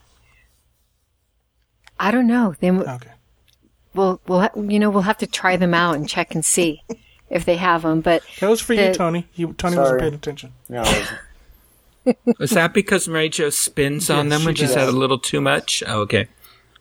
[1.98, 2.54] I don't know.
[2.60, 3.10] Then Okay.
[3.94, 6.82] we'll we'll ha- you know we'll have to try them out and check and see
[7.30, 8.00] if they have them.
[8.00, 9.26] But That was for you, Tony.
[9.34, 10.52] You, Tony wasn't paying attention.
[10.68, 11.08] No, wasn't.
[12.38, 14.86] Was that because Mary Jo spins on Yes, them when she she's does.
[14.86, 15.82] had a little too much?
[15.86, 16.28] Oh, okay.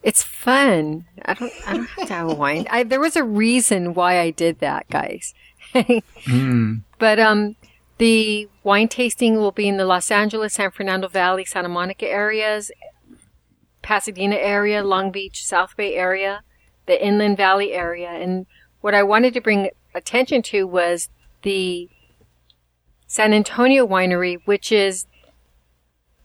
[0.02, 1.06] It's fun.
[1.24, 2.66] I don't I don't have to have a wine.
[2.70, 5.34] I, there was a reason why I did that, guys.
[6.98, 7.56] But um,
[7.98, 12.70] the wine tasting will be in the Los Angeles, San Fernando Valley, Santa Monica areas,
[13.82, 16.42] Pasadena area, Long Beach, South Bay area,
[16.86, 18.10] the Inland Valley area.
[18.10, 18.46] And
[18.80, 21.08] what I wanted to bring attention to was
[21.42, 21.88] the
[23.06, 25.06] San Antonio Winery, which is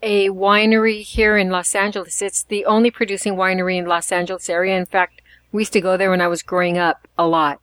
[0.02, 2.22] a winery here in Los Angeles.
[2.22, 4.78] It's the only producing winery in Los Angeles area.
[4.78, 5.22] In fact,
[5.52, 7.62] we used to go there when I was growing up a lot.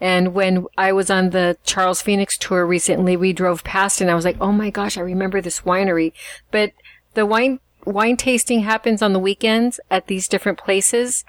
[0.00, 4.14] And when I was on the Charles Phoenix tour recently, we drove past and I
[4.14, 6.12] was like, oh my gosh, I remember this winery.
[6.50, 6.72] But
[7.14, 11.24] the wine wine tasting happens on the weekends at these different places.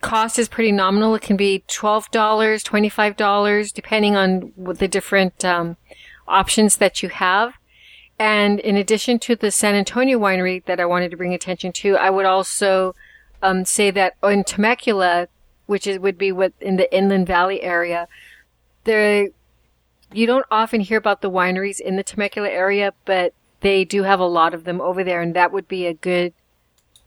[0.00, 1.14] Cost is pretty nominal.
[1.14, 5.76] It can be $12, $25, depending on the different um,
[6.28, 7.54] options that you have.
[8.18, 11.96] And in addition to the San Antonio winery that I wanted to bring attention to,
[11.96, 12.94] I would also
[13.42, 15.28] um, say that in Temecula,
[15.66, 18.08] which is would be what in the Inland Valley area,
[18.84, 19.28] there
[20.12, 24.20] you don't often hear about the wineries in the Temecula area, but they do have
[24.20, 26.32] a lot of them over there, and that would be a good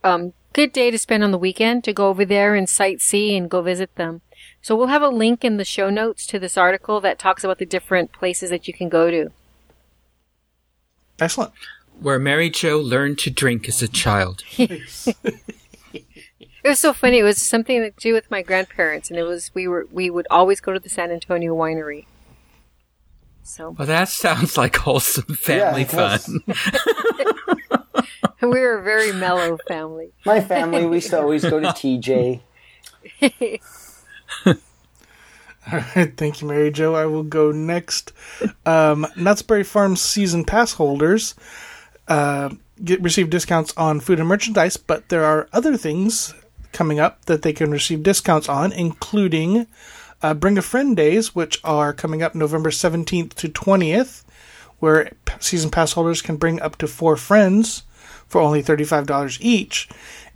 [0.04, 3.50] um, good day to spend on the weekend to go over there and sightsee and
[3.50, 4.22] go visit them.
[4.62, 7.58] So we'll have a link in the show notes to this article that talks about
[7.60, 9.32] the different places that you can go to.
[11.20, 11.52] Excellent.
[12.00, 14.44] Where Mary Jo learned to drink as a child.
[16.62, 17.20] It was so funny.
[17.20, 20.28] It was something to do with my grandparents, and it was we were we would
[20.30, 22.06] always go to the San Antonio winery.
[23.44, 26.26] So Well, that sounds like wholesome family it does.
[26.26, 26.44] fun.
[28.42, 30.12] we were a very mellow family.
[30.26, 32.42] My family, we used to always go to TJ.
[36.18, 36.96] Thank you, Mary Jo.
[36.96, 38.12] I will go next.
[38.66, 41.36] Um, Knott's Berry Farms season pass holders
[42.08, 42.50] uh,
[42.84, 46.34] get receive discounts on food and merchandise, but there are other things
[46.72, 49.68] coming up that they can receive discounts on, including
[50.22, 54.24] uh, Bring a Friend Days, which are coming up November 17th to 20th,
[54.80, 57.84] where season pass holders can bring up to four friends
[58.28, 59.90] for only $35 each.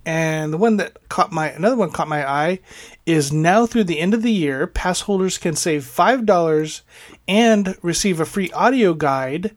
[0.06, 2.58] And the one that caught my another one caught my eye
[3.06, 6.82] is now through the end of the year, pass holders can save five dollars
[7.26, 9.56] and receive a free audio guide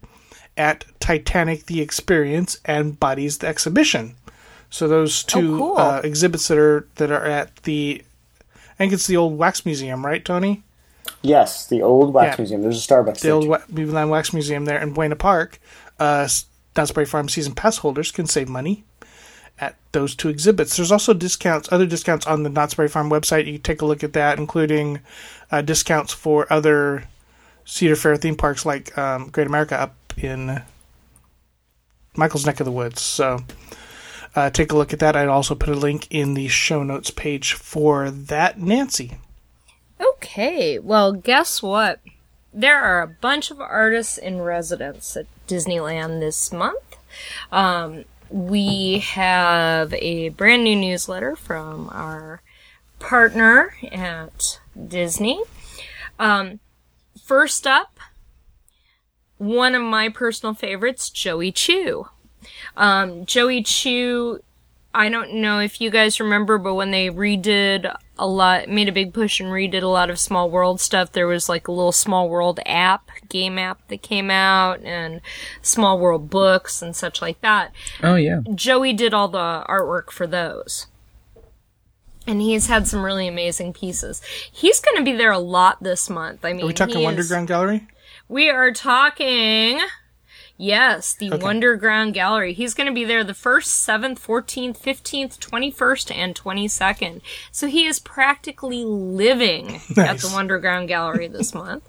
[0.55, 4.15] at Titanic the Experience and Bodies the Exhibition.
[4.69, 5.77] So those two cool.
[5.77, 8.03] uh, exhibits that are that are at the
[8.55, 10.63] I think it's the old wax museum, right, Tony?
[11.21, 12.41] Yes, the old wax Yeah.
[12.41, 12.61] museum.
[12.61, 13.19] There's a Starbucks.
[13.19, 13.49] The there, old too.
[13.49, 15.59] wa- Movieland Wax Museum there in Buena Park.
[15.99, 16.27] Uh,
[16.75, 18.83] Knott's Berry Farm season pass holders can save money
[19.59, 20.75] at those two exhibits.
[20.75, 23.45] There's also discounts, other discounts on the Knott's Berry Farm website.
[23.45, 24.99] You can take a look at that, including
[25.51, 27.05] uh, discounts for other
[27.65, 30.61] Cedar Fair theme parks like um, Great America up in
[32.15, 33.01] Michael's neck of the woods.
[33.01, 33.39] So
[34.35, 35.15] uh, take a look at that.
[35.15, 38.59] I'd also put a link in the show notes page for that.
[38.59, 39.17] Nancy.
[39.99, 41.99] Okay, well, guess what?
[42.53, 46.97] There are a bunch of artists in residence at Disneyland this month.
[47.51, 52.41] Um, we have a brand new newsletter from our
[52.99, 55.41] partner at Disney.
[56.19, 56.59] Um,
[57.23, 57.99] first up,
[59.37, 62.07] one of my personal favorites, Joey Chou.
[62.75, 64.41] Um, Joey Chou
[64.97, 68.91] I don't know if you guys remember, but when they redid a lot, made a
[68.91, 71.91] big push and redid a lot of Small World stuff, there was like a little
[71.91, 75.21] Small World app, game app that came out, and
[75.61, 77.71] Small World books and such like that.
[78.01, 78.39] Oh yeah.
[78.55, 80.87] Joey did all the artwork for those.
[82.25, 84.21] And he's had some really amazing pieces.
[84.51, 86.43] He's going to be there a lot this month.
[86.43, 87.87] I mean, Are we talking he is- Wonderground Gallery?
[88.27, 89.79] we are talking.
[90.57, 92.51] Yes, the Wonderground Gallery.
[92.51, 97.21] He's going to be there the 1st, 7th, 14th, 15th, 21st, and 22nd.
[97.51, 101.87] So he is practically living at the Wonderground Gallery this month.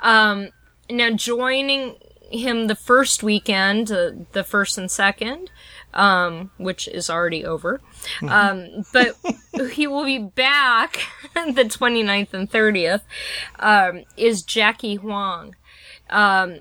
[0.00, 0.50] Um,
[0.90, 1.96] now, joining
[2.30, 5.48] him the first weekend, uh, the 1st and 2nd,
[5.94, 7.80] um, which is already over.
[8.28, 9.16] Um, but
[9.72, 11.00] he will be back
[11.34, 13.02] the 29th and 30th,
[13.58, 15.56] um, is Jackie Huang.
[16.10, 16.60] Um,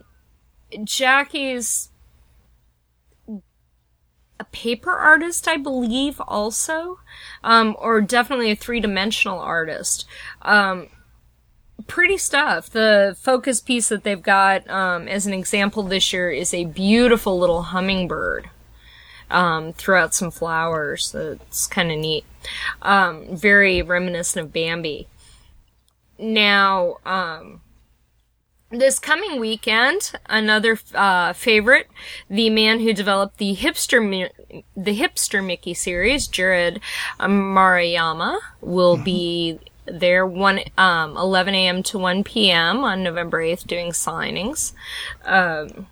[0.83, 1.89] Jackie's
[4.39, 6.99] a paper artist, I believe, also,
[7.43, 10.05] um, or definitely a three dimensional artist.
[10.41, 10.87] Um,
[11.87, 12.69] pretty stuff.
[12.69, 17.39] The focus piece that they've got um, as an example this year is a beautiful
[17.39, 18.49] little hummingbird
[19.29, 21.11] um, throughout some flowers.
[21.11, 22.25] That's kind of neat.
[22.81, 25.07] Um, very reminiscent of Bambi.
[26.17, 27.61] Now, um,
[28.77, 31.87] this coming weekend, another uh, favorite,
[32.29, 36.79] the man who developed the hipster Mi- the hipster Mickey series, Jerrod
[37.19, 41.83] Maruyama, will be there one um, 11 a.m.
[41.83, 42.83] to 1 p.m.
[42.83, 44.73] on November 8th doing signings.
[45.23, 45.87] Um,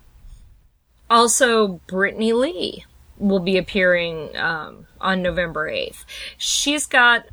[1.08, 2.84] also, Britney Lee
[3.18, 6.04] will be appearing um, on November 8th.
[6.36, 7.26] She's got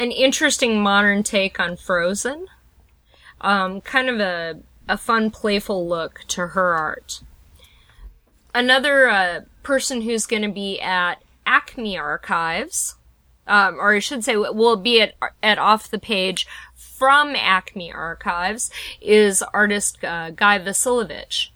[0.00, 2.48] an interesting modern take on Frozen
[3.42, 7.20] um, kind of a, a fun, playful look to her art.
[8.54, 12.96] Another uh, person who's going to be at Acme Archives,
[13.46, 18.70] um, or I should say, will be at at off the page from Acme Archives,
[19.00, 21.48] is artist uh, Guy Vasilovich,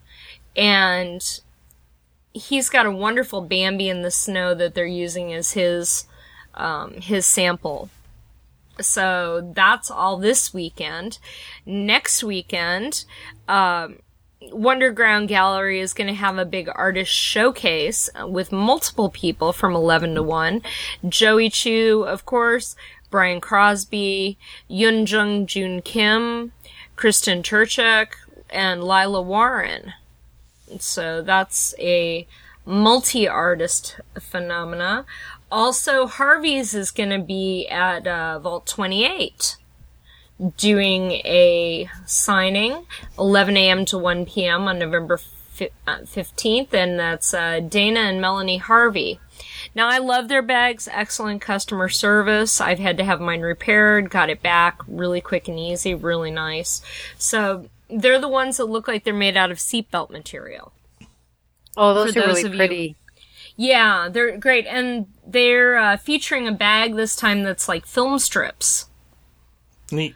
[0.57, 1.41] and
[2.33, 6.07] he's got a wonderful Bambi in the snow that they're using as his
[6.55, 7.91] um, his sample.
[8.81, 11.19] So that's all this weekend.
[11.65, 13.05] Next weekend,
[13.49, 13.99] um,
[14.43, 20.15] Wonderground Gallery is going to have a big artist showcase with multiple people from 11
[20.15, 20.63] to 1.
[21.09, 22.77] Joey Chou, of course,
[23.11, 24.37] Brian Crosby,
[24.69, 26.53] Yun Jung Jun Kim,
[26.97, 28.09] Kristen Turchuk,
[28.51, 29.95] and Lila Warren.
[30.79, 32.27] So that's a
[32.65, 35.07] multi-artist phenomena.
[35.51, 39.57] Also, Harvey's is going to be at uh, Vault 28
[40.57, 42.85] doing a signing
[43.19, 43.85] 11 a.m.
[43.87, 44.69] to 1 p.m.
[44.69, 45.19] on November
[45.57, 49.21] 15th, uh, and that's uh, Dana and Melanie Harvey.
[49.75, 52.61] Now, I love their bags, excellent customer service.
[52.61, 56.83] I've had to have mine repaired, got it back really quick and easy, really nice.
[57.19, 60.73] So, they're the ones that look like they're made out of seatbelt material.
[61.77, 62.97] Oh, those For are those really pretty.
[63.57, 63.69] You.
[63.69, 64.67] Yeah, they're great.
[64.67, 68.87] And they're uh, featuring a bag this time that's like film strips.
[69.91, 70.15] Neat.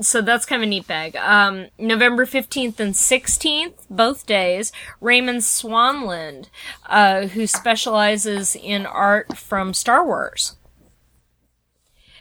[0.00, 1.16] So that's kind of a neat bag.
[1.16, 6.48] Um, November 15th and 16th, both days, Raymond Swanland,
[6.86, 10.56] uh, who specializes in art from Star Wars.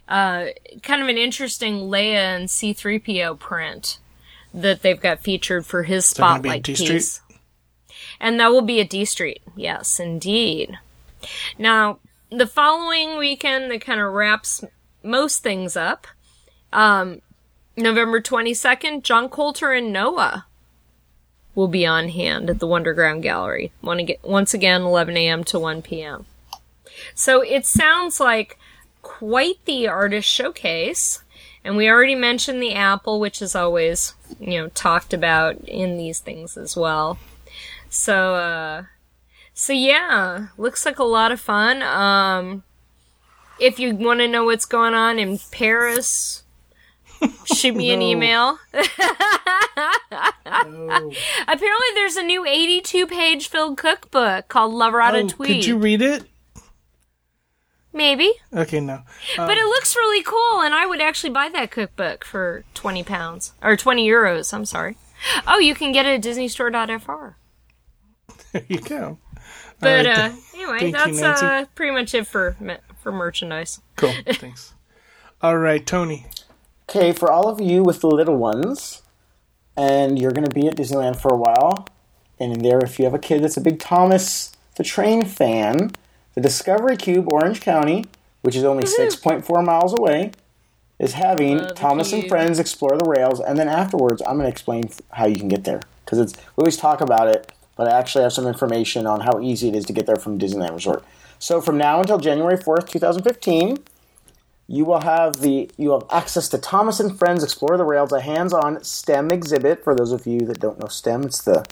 [0.07, 0.47] Uh,
[0.84, 3.99] kind of an interesting Leia and C3PO print
[4.53, 7.22] that they've got featured for his spotlight piece.
[8.19, 9.41] And that will be at D Street.
[9.55, 10.78] Yes, indeed.
[11.57, 11.99] Now,
[12.32, 14.63] the following weekend that kind of wraps
[15.03, 16.07] most things up.
[16.71, 17.21] Um,
[17.75, 20.45] November 22nd, John Colter and Noah
[21.53, 23.71] will be on hand at the Wonderground Gallery.
[23.82, 25.43] Once again, 11 a.m.
[25.45, 26.25] to 1 p.m.
[27.13, 28.57] So it sounds like
[29.01, 31.23] quite the artist showcase.
[31.63, 36.19] And we already mentioned the apple, which is always, you know, talked about in these
[36.19, 37.19] things as well.
[37.89, 38.84] So, uh,
[39.53, 41.81] so yeah, looks like a lot of fun.
[41.81, 42.63] Um,
[43.59, 46.43] if you want to know what's going on in Paris,
[47.45, 48.57] shoot me an email.
[48.73, 48.81] no.
[51.47, 55.33] Apparently, there's a new 82 page filled cookbook called La Ratatouille.
[55.33, 56.23] Oh, could you read it?
[57.93, 58.31] Maybe.
[58.53, 58.93] Okay, no.
[58.93, 59.03] Um,
[59.47, 63.51] but it looks really cool, and I would actually buy that cookbook for 20 pounds.
[63.61, 64.95] Or 20 euros, I'm sorry.
[65.45, 67.35] Oh, you can get it at disneystore.fr.
[68.53, 69.17] There you go.
[69.82, 72.55] But right, uh, anyway, that's you, uh, pretty much it for
[73.01, 73.82] for merchandise.
[73.95, 74.13] Cool.
[74.27, 74.73] Thanks.
[75.41, 76.27] all right, Tony.
[76.89, 79.01] Okay, for all of you with the little ones,
[79.75, 81.88] and you're going to be at Disneyland for a while,
[82.39, 85.91] and in there, if you have a kid that's a big Thomas the Train fan,
[86.36, 88.05] the Discovery Cube Orange County,
[88.41, 90.32] which is only 6.4 miles away,
[90.99, 94.89] is having Thomas and friends explore the rails, and then afterwards, I'm going to explain
[95.11, 98.24] how you can get there because it's we always talk about it but I actually
[98.24, 101.03] have some information on how easy it is to get there from Disneyland Resort.
[101.39, 103.78] So from now until January 4th, 2015,
[104.67, 108.22] you will have the you have access to Thomas and Friends Explore the Rails, a
[108.22, 109.84] hands-on STEM exhibit.
[109.84, 111.65] For those of you that don't know STEM, it's the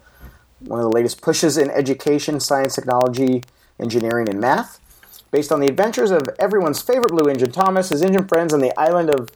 [0.60, 3.44] one of the latest pushes in education, science, technology,
[3.80, 4.80] engineering, and math.
[5.32, 8.78] Based on the adventures of everyone's favorite Blue Engine Thomas, his engine friends on the
[8.78, 9.30] island of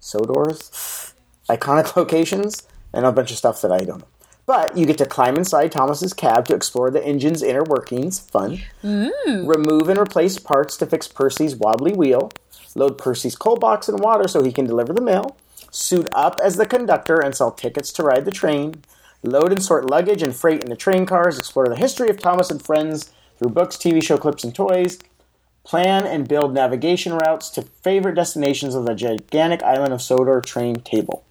[0.00, 1.14] Sodor's,
[1.48, 4.15] iconic locations, and a bunch of stuff that I don't know.
[4.46, 8.20] But you get to climb inside Thomas's cab to explore the engine's inner workings.
[8.20, 8.62] Fun.
[8.82, 9.46] Mm.
[9.46, 12.30] Remove and replace parts to fix Percy's wobbly wheel.
[12.76, 15.36] Load Percy's coal box in water so he can deliver the mail.
[15.72, 18.84] Suit up as the conductor and sell tickets to ride the train.
[19.24, 21.38] Load and sort luggage and freight into train cars.
[21.38, 25.00] Explore the history of Thomas and friends through books, TV show clips, and toys.
[25.64, 30.76] Plan and build navigation routes to favorite destinations of the gigantic island of Sodor train
[30.76, 31.24] table.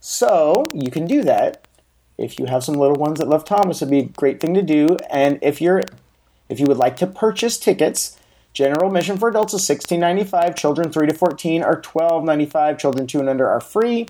[0.00, 1.67] So you can do that
[2.18, 4.62] if you have some little ones that love Thomas, it'd be a great thing to
[4.62, 4.96] do.
[5.08, 5.82] And if you're
[6.48, 8.18] if you would like to purchase tickets,
[8.52, 13.28] general admission for adults is $16.95, children 3 to 14 are $12.95, children 2 and
[13.28, 14.06] under are free.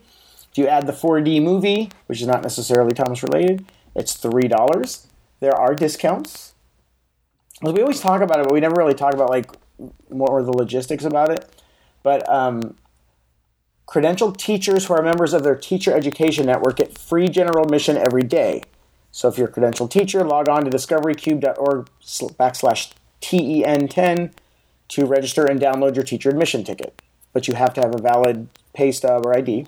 [0.50, 5.06] If you add the 4D movie, which is not necessarily Thomas related, it's $3.
[5.40, 6.54] There are discounts.
[7.60, 9.50] We always talk about it, but we never really talk about like
[10.10, 11.44] more the logistics about it.
[12.04, 12.76] But um,
[13.88, 18.22] Credentialed teachers who are members of their teacher education network get free general admission every
[18.22, 18.62] day.
[19.10, 24.32] So if you're a credentialed teacher, log on to discoverycube.org backslash TEN10
[24.88, 27.00] to register and download your teacher admission ticket.
[27.32, 29.66] But you have to have a valid pay stub or ID.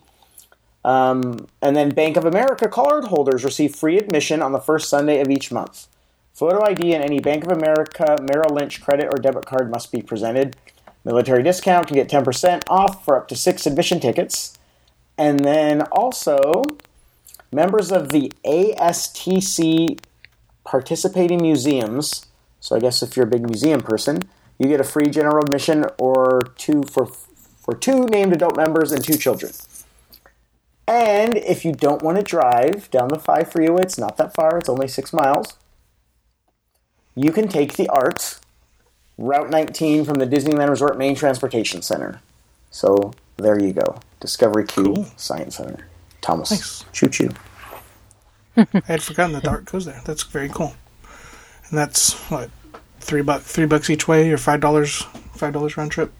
[0.84, 5.20] Um, and then Bank of America card holders receive free admission on the first Sunday
[5.20, 5.88] of each month.
[6.34, 10.02] Photo ID and any Bank of America Merrill Lynch credit or debit card must be
[10.02, 10.56] presented.
[11.04, 14.58] Military discount can get 10% off for up to six admission tickets.
[15.16, 16.62] And then also,
[17.52, 19.98] members of the ASTC
[20.64, 22.26] participating museums.
[22.60, 24.22] So I guess if you're a big museum person,
[24.58, 29.04] you get a free general admission or two for for two named adult members and
[29.04, 29.52] two children.
[30.88, 34.58] And if you don't want to drive down the 5 freeway, it's not that far,
[34.58, 35.54] it's only 6 miles.
[37.14, 38.39] You can take the ART
[39.20, 42.20] Route 19 from the Disneyland Resort Main Transportation Center.
[42.70, 44.00] So there you go.
[44.18, 45.86] Discovery Cube Science Center.
[46.22, 46.50] Thomas.
[46.50, 46.84] Nice.
[46.92, 47.30] Choo choo.
[48.56, 50.00] I had forgotten that the art goes there.
[50.04, 50.74] That's very cool.
[51.68, 52.50] And that's what
[53.00, 55.02] three buck three bucks each way or five dollars
[55.34, 56.12] five dollars round trip.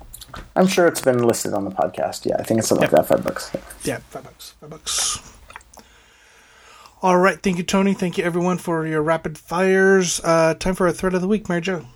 [0.54, 2.26] I'm sure it's been listed on the podcast.
[2.26, 3.50] Yeah, I think it's something like that, five bucks.
[3.82, 4.54] Yeah, five bucks.
[4.60, 5.18] Five bucks.
[7.02, 7.94] All right, thank you, Tony.
[7.94, 10.20] Thank you, everyone, for your rapid fires.
[10.22, 11.86] Uh, time for a thread of the week, Mary Jo.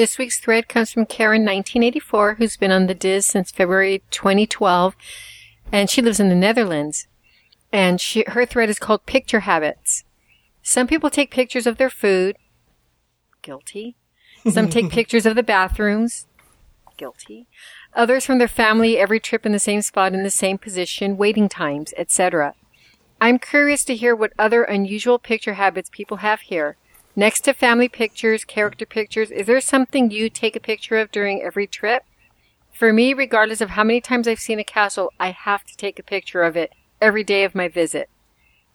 [0.00, 4.96] This week's thread comes from Karen1984, who's been on the Dis since February 2012,
[5.70, 7.06] and she lives in the Netherlands.
[7.70, 10.04] And she, her thread is called Picture Habits.
[10.62, 12.36] Some people take pictures of their food.
[13.42, 13.94] Guilty.
[14.50, 16.26] Some take pictures of the bathrooms.
[16.96, 17.46] Guilty.
[17.92, 21.46] Others from their family, every trip in the same spot in the same position, waiting
[21.46, 22.54] times, etc.
[23.20, 26.78] I'm curious to hear what other unusual picture habits people have here.
[27.20, 31.42] Next to family pictures, character pictures, is there something you take a picture of during
[31.42, 32.04] every trip?
[32.72, 35.98] For me, regardless of how many times I've seen a castle, I have to take
[35.98, 38.08] a picture of it every day of my visit.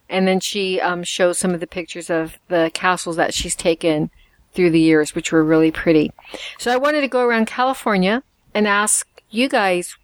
[0.08, 4.12] And then she um, shows some of the pictures of the castles that she's taken
[4.54, 6.12] through the years, which were really pretty.
[6.60, 8.22] So I wanted to go around California
[8.54, 9.98] and ask you guys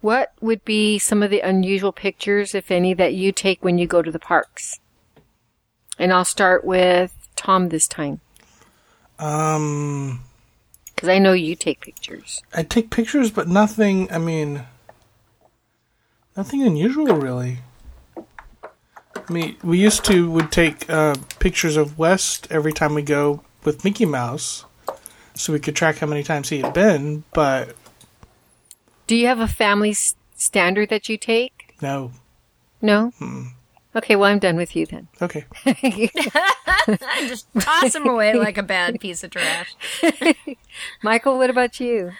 [0.00, 3.86] what would be some of the unusual pictures, if any, that you take when you
[3.86, 4.80] go to the parks?
[5.98, 8.20] And I'll start with Tom this time.
[9.18, 10.20] Um,
[10.94, 12.42] Because I know you take pictures.
[12.54, 14.10] I take pictures, but nothing.
[14.12, 14.64] I mean,
[16.36, 17.58] nothing unusual, really.
[18.16, 23.42] I mean, we used to would take uh, pictures of West every time we go
[23.64, 24.64] with Mickey Mouse,
[25.34, 27.22] so we could track how many times he had been.
[27.32, 27.76] But
[29.06, 31.76] Do you have a family s- standard that you take?
[31.80, 32.12] no,
[32.80, 33.12] No?
[33.94, 35.08] Okay, well, I'm done with you then.
[35.20, 35.44] okay.
[37.28, 39.74] Just toss him away like a bad piece of trash.
[41.02, 42.12] Michael, what about you?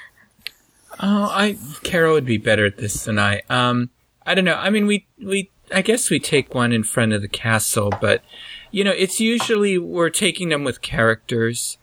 [1.00, 3.40] Oh, I Carol would be better at this than I.
[3.48, 3.90] Um,
[4.26, 4.54] I don't know.
[4.56, 8.22] I mean, we we I guess we take one in front of the castle, but
[8.70, 11.78] you know, it's usually we're taking them with characters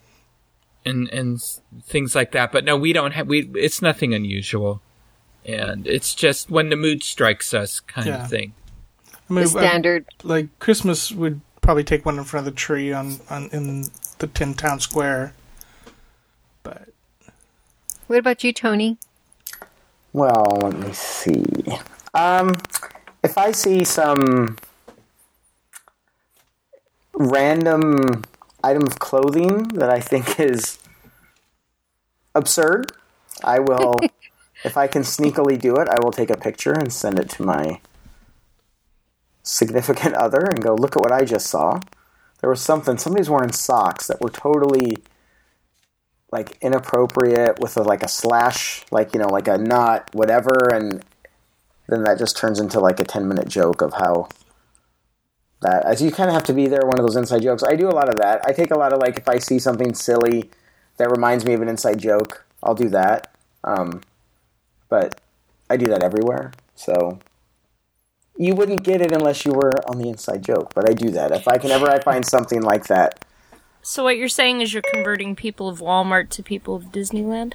[0.86, 1.42] and and
[1.82, 2.52] things like that.
[2.52, 3.26] But no, we don't have.
[3.26, 4.80] We it's nothing unusual,
[5.44, 8.22] and it's just when the mood strikes us, kind Yeah.
[8.22, 8.54] of thing.
[9.30, 10.06] I mean, The standard.
[10.24, 13.84] uh, like Christmas would probably take one in front of the tree on, on in
[14.18, 15.34] the Tin Town Square.
[16.64, 16.88] But
[18.08, 18.98] What about you, Tony?
[20.12, 21.44] Well, let me see.
[22.12, 22.60] Um,
[23.22, 24.56] if I see some
[27.14, 28.24] random
[28.64, 30.78] item of clothing that I think is
[32.34, 32.92] absurd,
[33.44, 34.00] I will.
[34.64, 37.42] if I can sneakily do it, I will take a picture and send it to
[37.44, 37.80] my
[39.42, 41.80] significant other and go, "Look at what I just saw."
[42.40, 42.96] There was something.
[42.98, 44.98] Somebody's wearing socks that were totally
[46.32, 51.04] like inappropriate with a, like a slash, like you know, like a knot, whatever, and
[51.88, 54.28] then that just turns into like a ten minute joke of how
[55.62, 55.84] that.
[55.84, 57.62] As you kind of have to be there, one of those inside jokes.
[57.62, 58.42] I do a lot of that.
[58.46, 60.50] I take a lot of like if I see something silly
[60.96, 63.34] that reminds me of an inside joke, I'll do that.
[63.64, 64.00] Um,
[64.88, 65.20] but
[65.68, 67.18] I do that everywhere, so
[68.40, 70.72] you wouldn't get it unless you were on the inside joke.
[70.74, 73.22] But I do that if I can ever I find something like that.
[73.82, 77.52] So what you're saying is you're converting people of Walmart to people of Disneyland?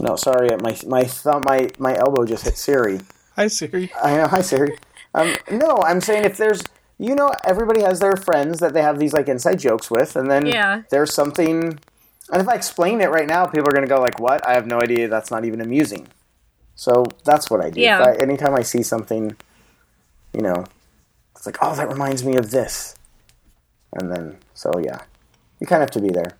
[0.00, 3.00] No, sorry, my my thumb, my my elbow just hit Siri.
[3.36, 3.90] hi Siri.
[4.02, 4.78] I know, hi Siri.
[5.14, 6.62] Um, no, I'm saying if there's,
[6.98, 10.30] you know, everybody has their friends that they have these like inside jokes with, and
[10.30, 10.82] then Yeah.
[10.90, 11.78] there's something.
[12.32, 14.46] And if I explain it right now, people are going to go like, "What?
[14.46, 15.08] I have no idea.
[15.08, 16.08] That's not even amusing."
[16.74, 17.80] So that's what I do.
[17.80, 18.00] Yeah.
[18.00, 19.34] If I, anytime I see something,
[20.32, 20.64] you know,
[21.34, 22.94] it's like, "Oh, that reminds me of this,"
[23.92, 25.00] and then so yeah,
[25.60, 26.36] you kind of have to be there.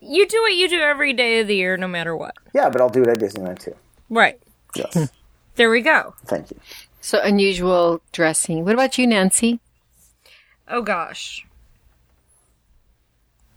[0.00, 2.34] You do what you do every day of the year, no matter what.
[2.54, 3.74] Yeah, but I'll do it at Disneyland too.
[4.10, 4.38] Right.
[4.74, 5.10] Yes,
[5.56, 6.14] There we go.
[6.26, 6.60] thank you.
[7.00, 8.64] So unusual dressing.
[8.64, 9.58] What about you, Nancy?
[10.68, 11.46] Oh gosh.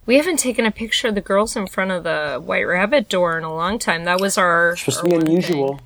[0.06, 3.36] We haven't taken a picture of the girls in front of the White Rabbit door
[3.38, 4.04] in a long time.
[4.04, 5.80] That was our Supposed our to be unusual.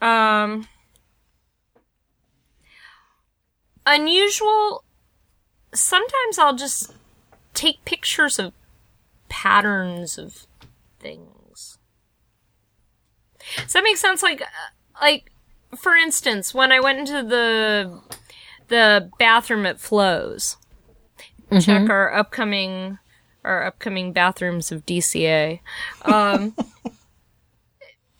[0.00, 0.08] thing.
[0.08, 0.68] Um
[3.86, 4.84] unusual
[5.74, 6.92] sometimes I'll just
[7.54, 8.52] take pictures of
[9.28, 10.46] patterns of
[10.98, 11.78] things.
[13.56, 14.22] Does that make sense?
[14.22, 14.46] Like, uh,
[15.00, 15.32] like,
[15.76, 18.00] for instance, when I went into the
[18.68, 20.56] the bathroom at Flo's,
[21.60, 22.98] check our upcoming
[23.44, 25.60] our upcoming bathrooms of DCA.
[26.04, 26.54] Um,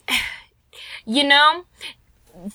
[1.06, 1.64] you know,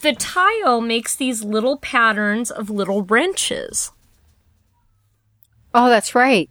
[0.01, 3.91] the tile makes these little patterns of little wrenches.
[5.73, 6.49] Oh, that's right.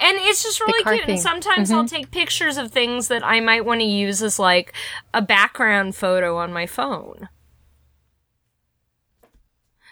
[0.00, 1.08] And it's just really cute.
[1.08, 4.72] And sometimes I'll take pictures of things that I might want to use as like
[5.14, 7.28] a background photo on my phone.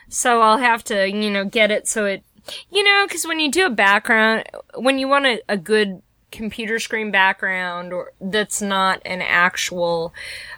[0.08, 2.24] So I'll have to, you know, get it so it,
[2.70, 4.44] you know, because when you do a background,
[4.74, 6.02] when you want a, a good
[6.32, 10.12] computer screen background or that's not an actual,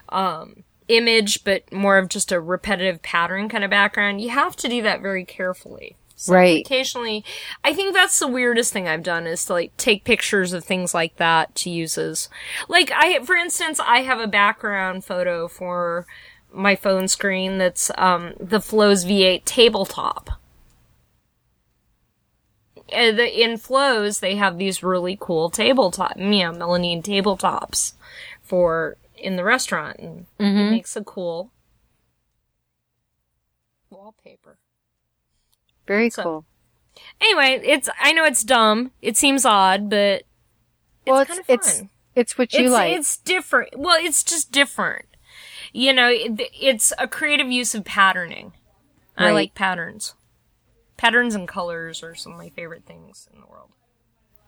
[0.09, 4.67] um, image, but more of just a repetitive pattern kind of background, you have to
[4.67, 5.95] do that very carefully.
[6.15, 6.63] So Right.
[6.63, 7.25] Occasionally,
[7.63, 10.93] I think that's the weirdest thing I've done is to like take pictures of things
[10.93, 12.29] like that to use as,
[12.69, 16.05] like I, for instance, I have a background photo for
[16.53, 20.29] my phone screen that's um the Flo's V8 tabletop.
[22.93, 27.93] Uh, the, in Flo's, they have these really cool tabletop, yeah, melamine tabletops
[28.43, 30.57] for in the restaurant, and mm-hmm.
[30.57, 31.51] it makes a cool
[33.89, 34.57] wallpaper.
[35.87, 36.45] Very So- cool.
[37.21, 38.91] Anyway, it's I know it's dumb.
[39.01, 40.25] It seems odd, but it's
[41.05, 41.89] well, kind it's of it's fun.
[42.15, 42.93] it's what you it's, like.
[42.97, 43.77] It's different.
[43.77, 45.05] Well, it's just different.
[45.71, 48.53] You know, it, it's a creative use of patterning.
[49.17, 50.15] I like patterns.
[50.97, 53.69] Patterns and colors are some of my favorite things in the world.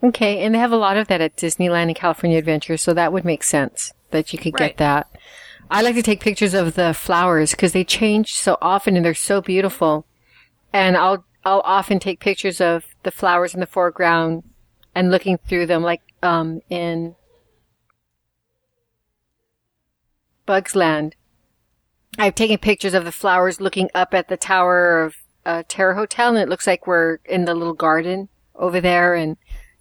[0.03, 3.13] Okay, and they have a lot of that at Disneyland and California Adventure, so that
[3.13, 4.69] would make sense that you could Right.
[4.69, 5.11] get that.
[5.69, 9.13] I like to take pictures of the flowers because they change so often and they're
[9.13, 10.05] so beautiful.
[10.71, 14.43] And I'll I'll often take pictures of the flowers in the foreground
[14.95, 17.15] and looking through them, like um, in
[20.45, 21.15] Bugs Land.
[22.17, 26.29] I've taken pictures of the flowers looking up at the tower of uh, Terra Hotel,
[26.29, 29.35] and it looks like we're in the little garden over there, and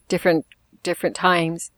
[0.08, 0.46] different
[0.82, 1.70] different times.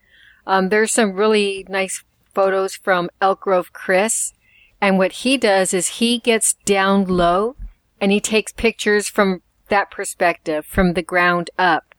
[0.46, 2.02] Um, there's some really nice
[2.34, 4.32] photos from Elk Grove Chris,
[4.80, 7.56] and what he does is he gets down low
[8.00, 11.94] and he takes pictures from that perspective, from the ground up.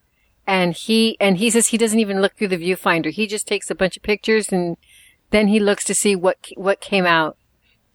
[0.45, 3.09] And he and he says he doesn't even look through the viewfinder.
[3.09, 4.77] He just takes a bunch of pictures and
[5.31, 7.37] then he looks to see what what came out.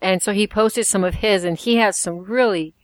[0.01, 2.75] And so he posted some of his, and he has some really,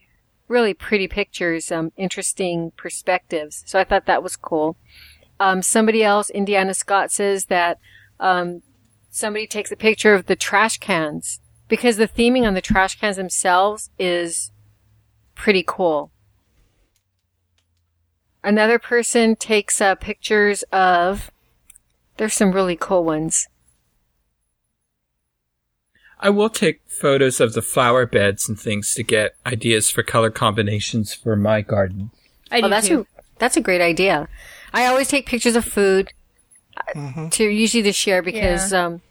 [0.47, 3.63] really pretty pictures, um, interesting perspectives.
[3.65, 4.77] So I thought that was cool.
[5.39, 7.79] Um, somebody else, Indiana Scott, says that
[8.19, 8.61] um,
[9.17, 13.17] somebody takes a picture of the trash cans because the theming on the trash cans
[13.17, 14.51] themselves is
[15.35, 16.11] pretty cool.
[18.43, 21.31] Another person takes uh, pictures of.
[22.17, 23.47] There's some really cool ones.
[26.19, 30.31] I will take photos of the flower beds and things to get ideas for color
[30.31, 32.09] combinations for my garden.
[32.49, 33.01] I Oh, do that's too.
[33.01, 34.27] a that's a great idea.
[34.73, 36.11] I always take pictures of food
[36.95, 39.01] uh, to usually to share because um,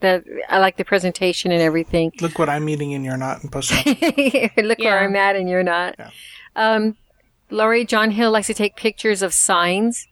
[0.00, 2.12] the I like the presentation and everything.
[2.20, 4.56] Look what I'm eating and you're not, and post it.
[4.64, 5.96] Look where I'm at and you're not.
[6.54, 6.96] Um,
[7.50, 10.06] Laurie John Hill likes to take pictures of signs.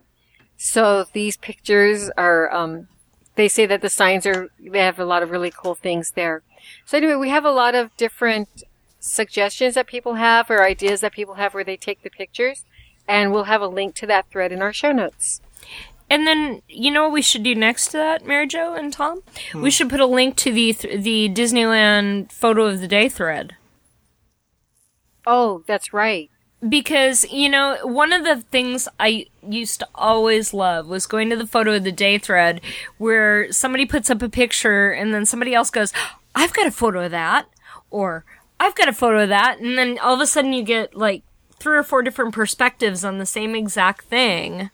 [0.57, 2.89] So these pictures are, um,
[3.35, 6.43] they say that the signs are, they have a lot of really cool things there.
[6.87, 8.65] So anyway, we have a lot of different
[8.99, 12.65] suggestions that people have or ideas that people have where they take the pictures.
[13.07, 15.41] And we'll have a link to that thread in our show notes.
[16.09, 19.23] And then you know what we should do next to that, Mary Jo and Tom?
[19.55, 23.57] We should put a link to the th- the Disneyland photo of the day thread.
[25.27, 26.31] Oh, that's right.
[26.69, 31.37] because you know one of the things i used to always love was going to
[31.37, 32.61] the photo of the day thread
[32.97, 35.93] where somebody puts up a picture and then somebody else goes
[36.35, 37.47] i've got a photo of that
[37.91, 38.25] or
[38.59, 41.23] i've got a photo of that and then all of a sudden you get like
[41.61, 44.71] three or four different perspectives on the same exact thing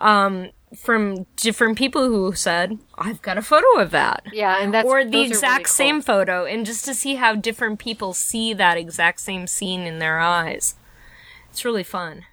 [0.00, 4.22] um, from different people who said i've got a photo of that.
[4.32, 5.72] Yeah, and that's or the exact really cool.
[5.72, 9.98] same photo and just to see how different people see that exact same scene in
[9.98, 10.74] their eyes.
[11.50, 12.24] It's really fun.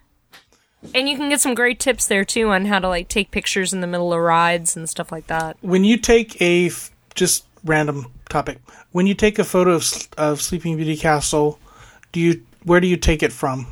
[0.94, 3.72] And you can get some great tips there too on how to like take pictures
[3.72, 5.56] in the middle of rides and stuff like that.
[5.60, 8.60] When you take a f- just random topic,
[8.92, 11.58] when you take a photo of, of Sleeping Beauty Castle,
[12.12, 13.66] do you where do you take it from?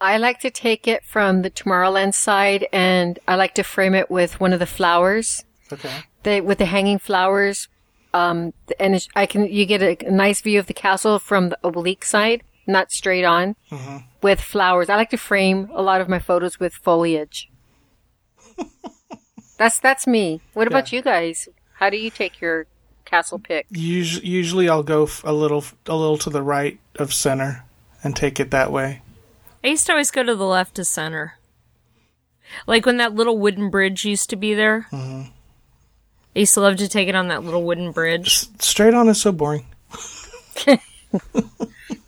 [0.00, 4.10] I like to take it from the Tomorrowland side, and I like to frame it
[4.10, 5.92] with one of the flowers, Okay.
[6.22, 7.68] the, with the hanging flowers.
[8.14, 11.50] Um, and it's- I can you get a, a nice view of the castle from
[11.50, 13.56] the oblique side, not straight on,
[14.22, 14.88] with flowers.
[14.88, 17.48] I like to frame a lot of my photos with foliage.
[19.58, 20.40] that's that's me.
[20.54, 21.48] What about you guys?
[21.74, 22.66] How do you take your
[23.04, 23.66] castle pic?
[23.70, 27.64] Usually, usually I'll go a little a little to the right of center
[28.02, 29.02] and take it that way.
[29.62, 31.34] I used to always go to the left to center.
[32.66, 34.86] Like when that little wooden bridge used to be there.
[34.92, 35.30] Mm-hmm.
[36.34, 38.46] I used to love to take it on that little wooden bridge.
[38.60, 39.66] Straight on is so boring.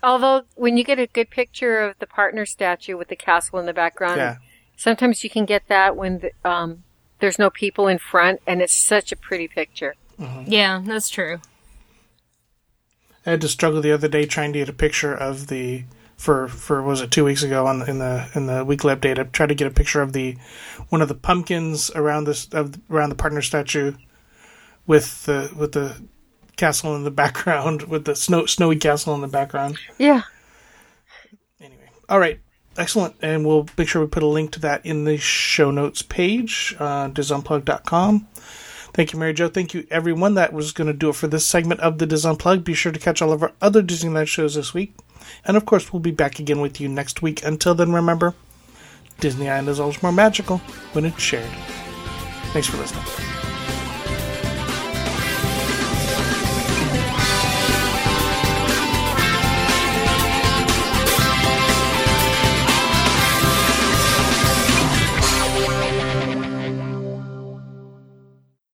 [0.01, 3.65] Although, when you get a good picture of the partner statue with the castle in
[3.65, 4.37] the background, Yeah.
[4.77, 6.83] sometimes you can get that when the, um,
[7.19, 9.95] there's no people in front, and it's such a pretty picture.
[10.45, 11.39] Yeah, that's true.
[13.25, 15.83] I had to struggle the other day trying to get a picture of the
[16.17, 19.19] for for was it two weeks ago on in the in the weekly update.
[19.19, 20.37] I tried to get a picture of the
[20.89, 23.93] one of the pumpkins around this of around the partner statue
[24.85, 26.01] with the with the
[26.55, 29.77] castle in the background with the snow snowy castle in the background.
[29.97, 30.21] Yeah.
[31.59, 32.39] Anyway, all right,
[32.77, 36.01] excellent, and we'll make sure we put a link to that in the show notes
[36.01, 38.27] page, uh, disunplug.com.
[38.93, 39.49] Thank you, Mary Jo.
[39.49, 40.35] Thank you, everyone.
[40.35, 42.63] That was going to do it for this segment of the Dis Unplugged.
[42.63, 44.95] Be sure to catch all of our other Disneyland shows this week.
[45.45, 47.43] And of course, we'll be back again with you next week.
[47.43, 48.33] Until then, remember,
[49.19, 50.57] Disneyland is always more magical
[50.93, 51.51] when it's shared.
[52.51, 53.42] Thanks for listening.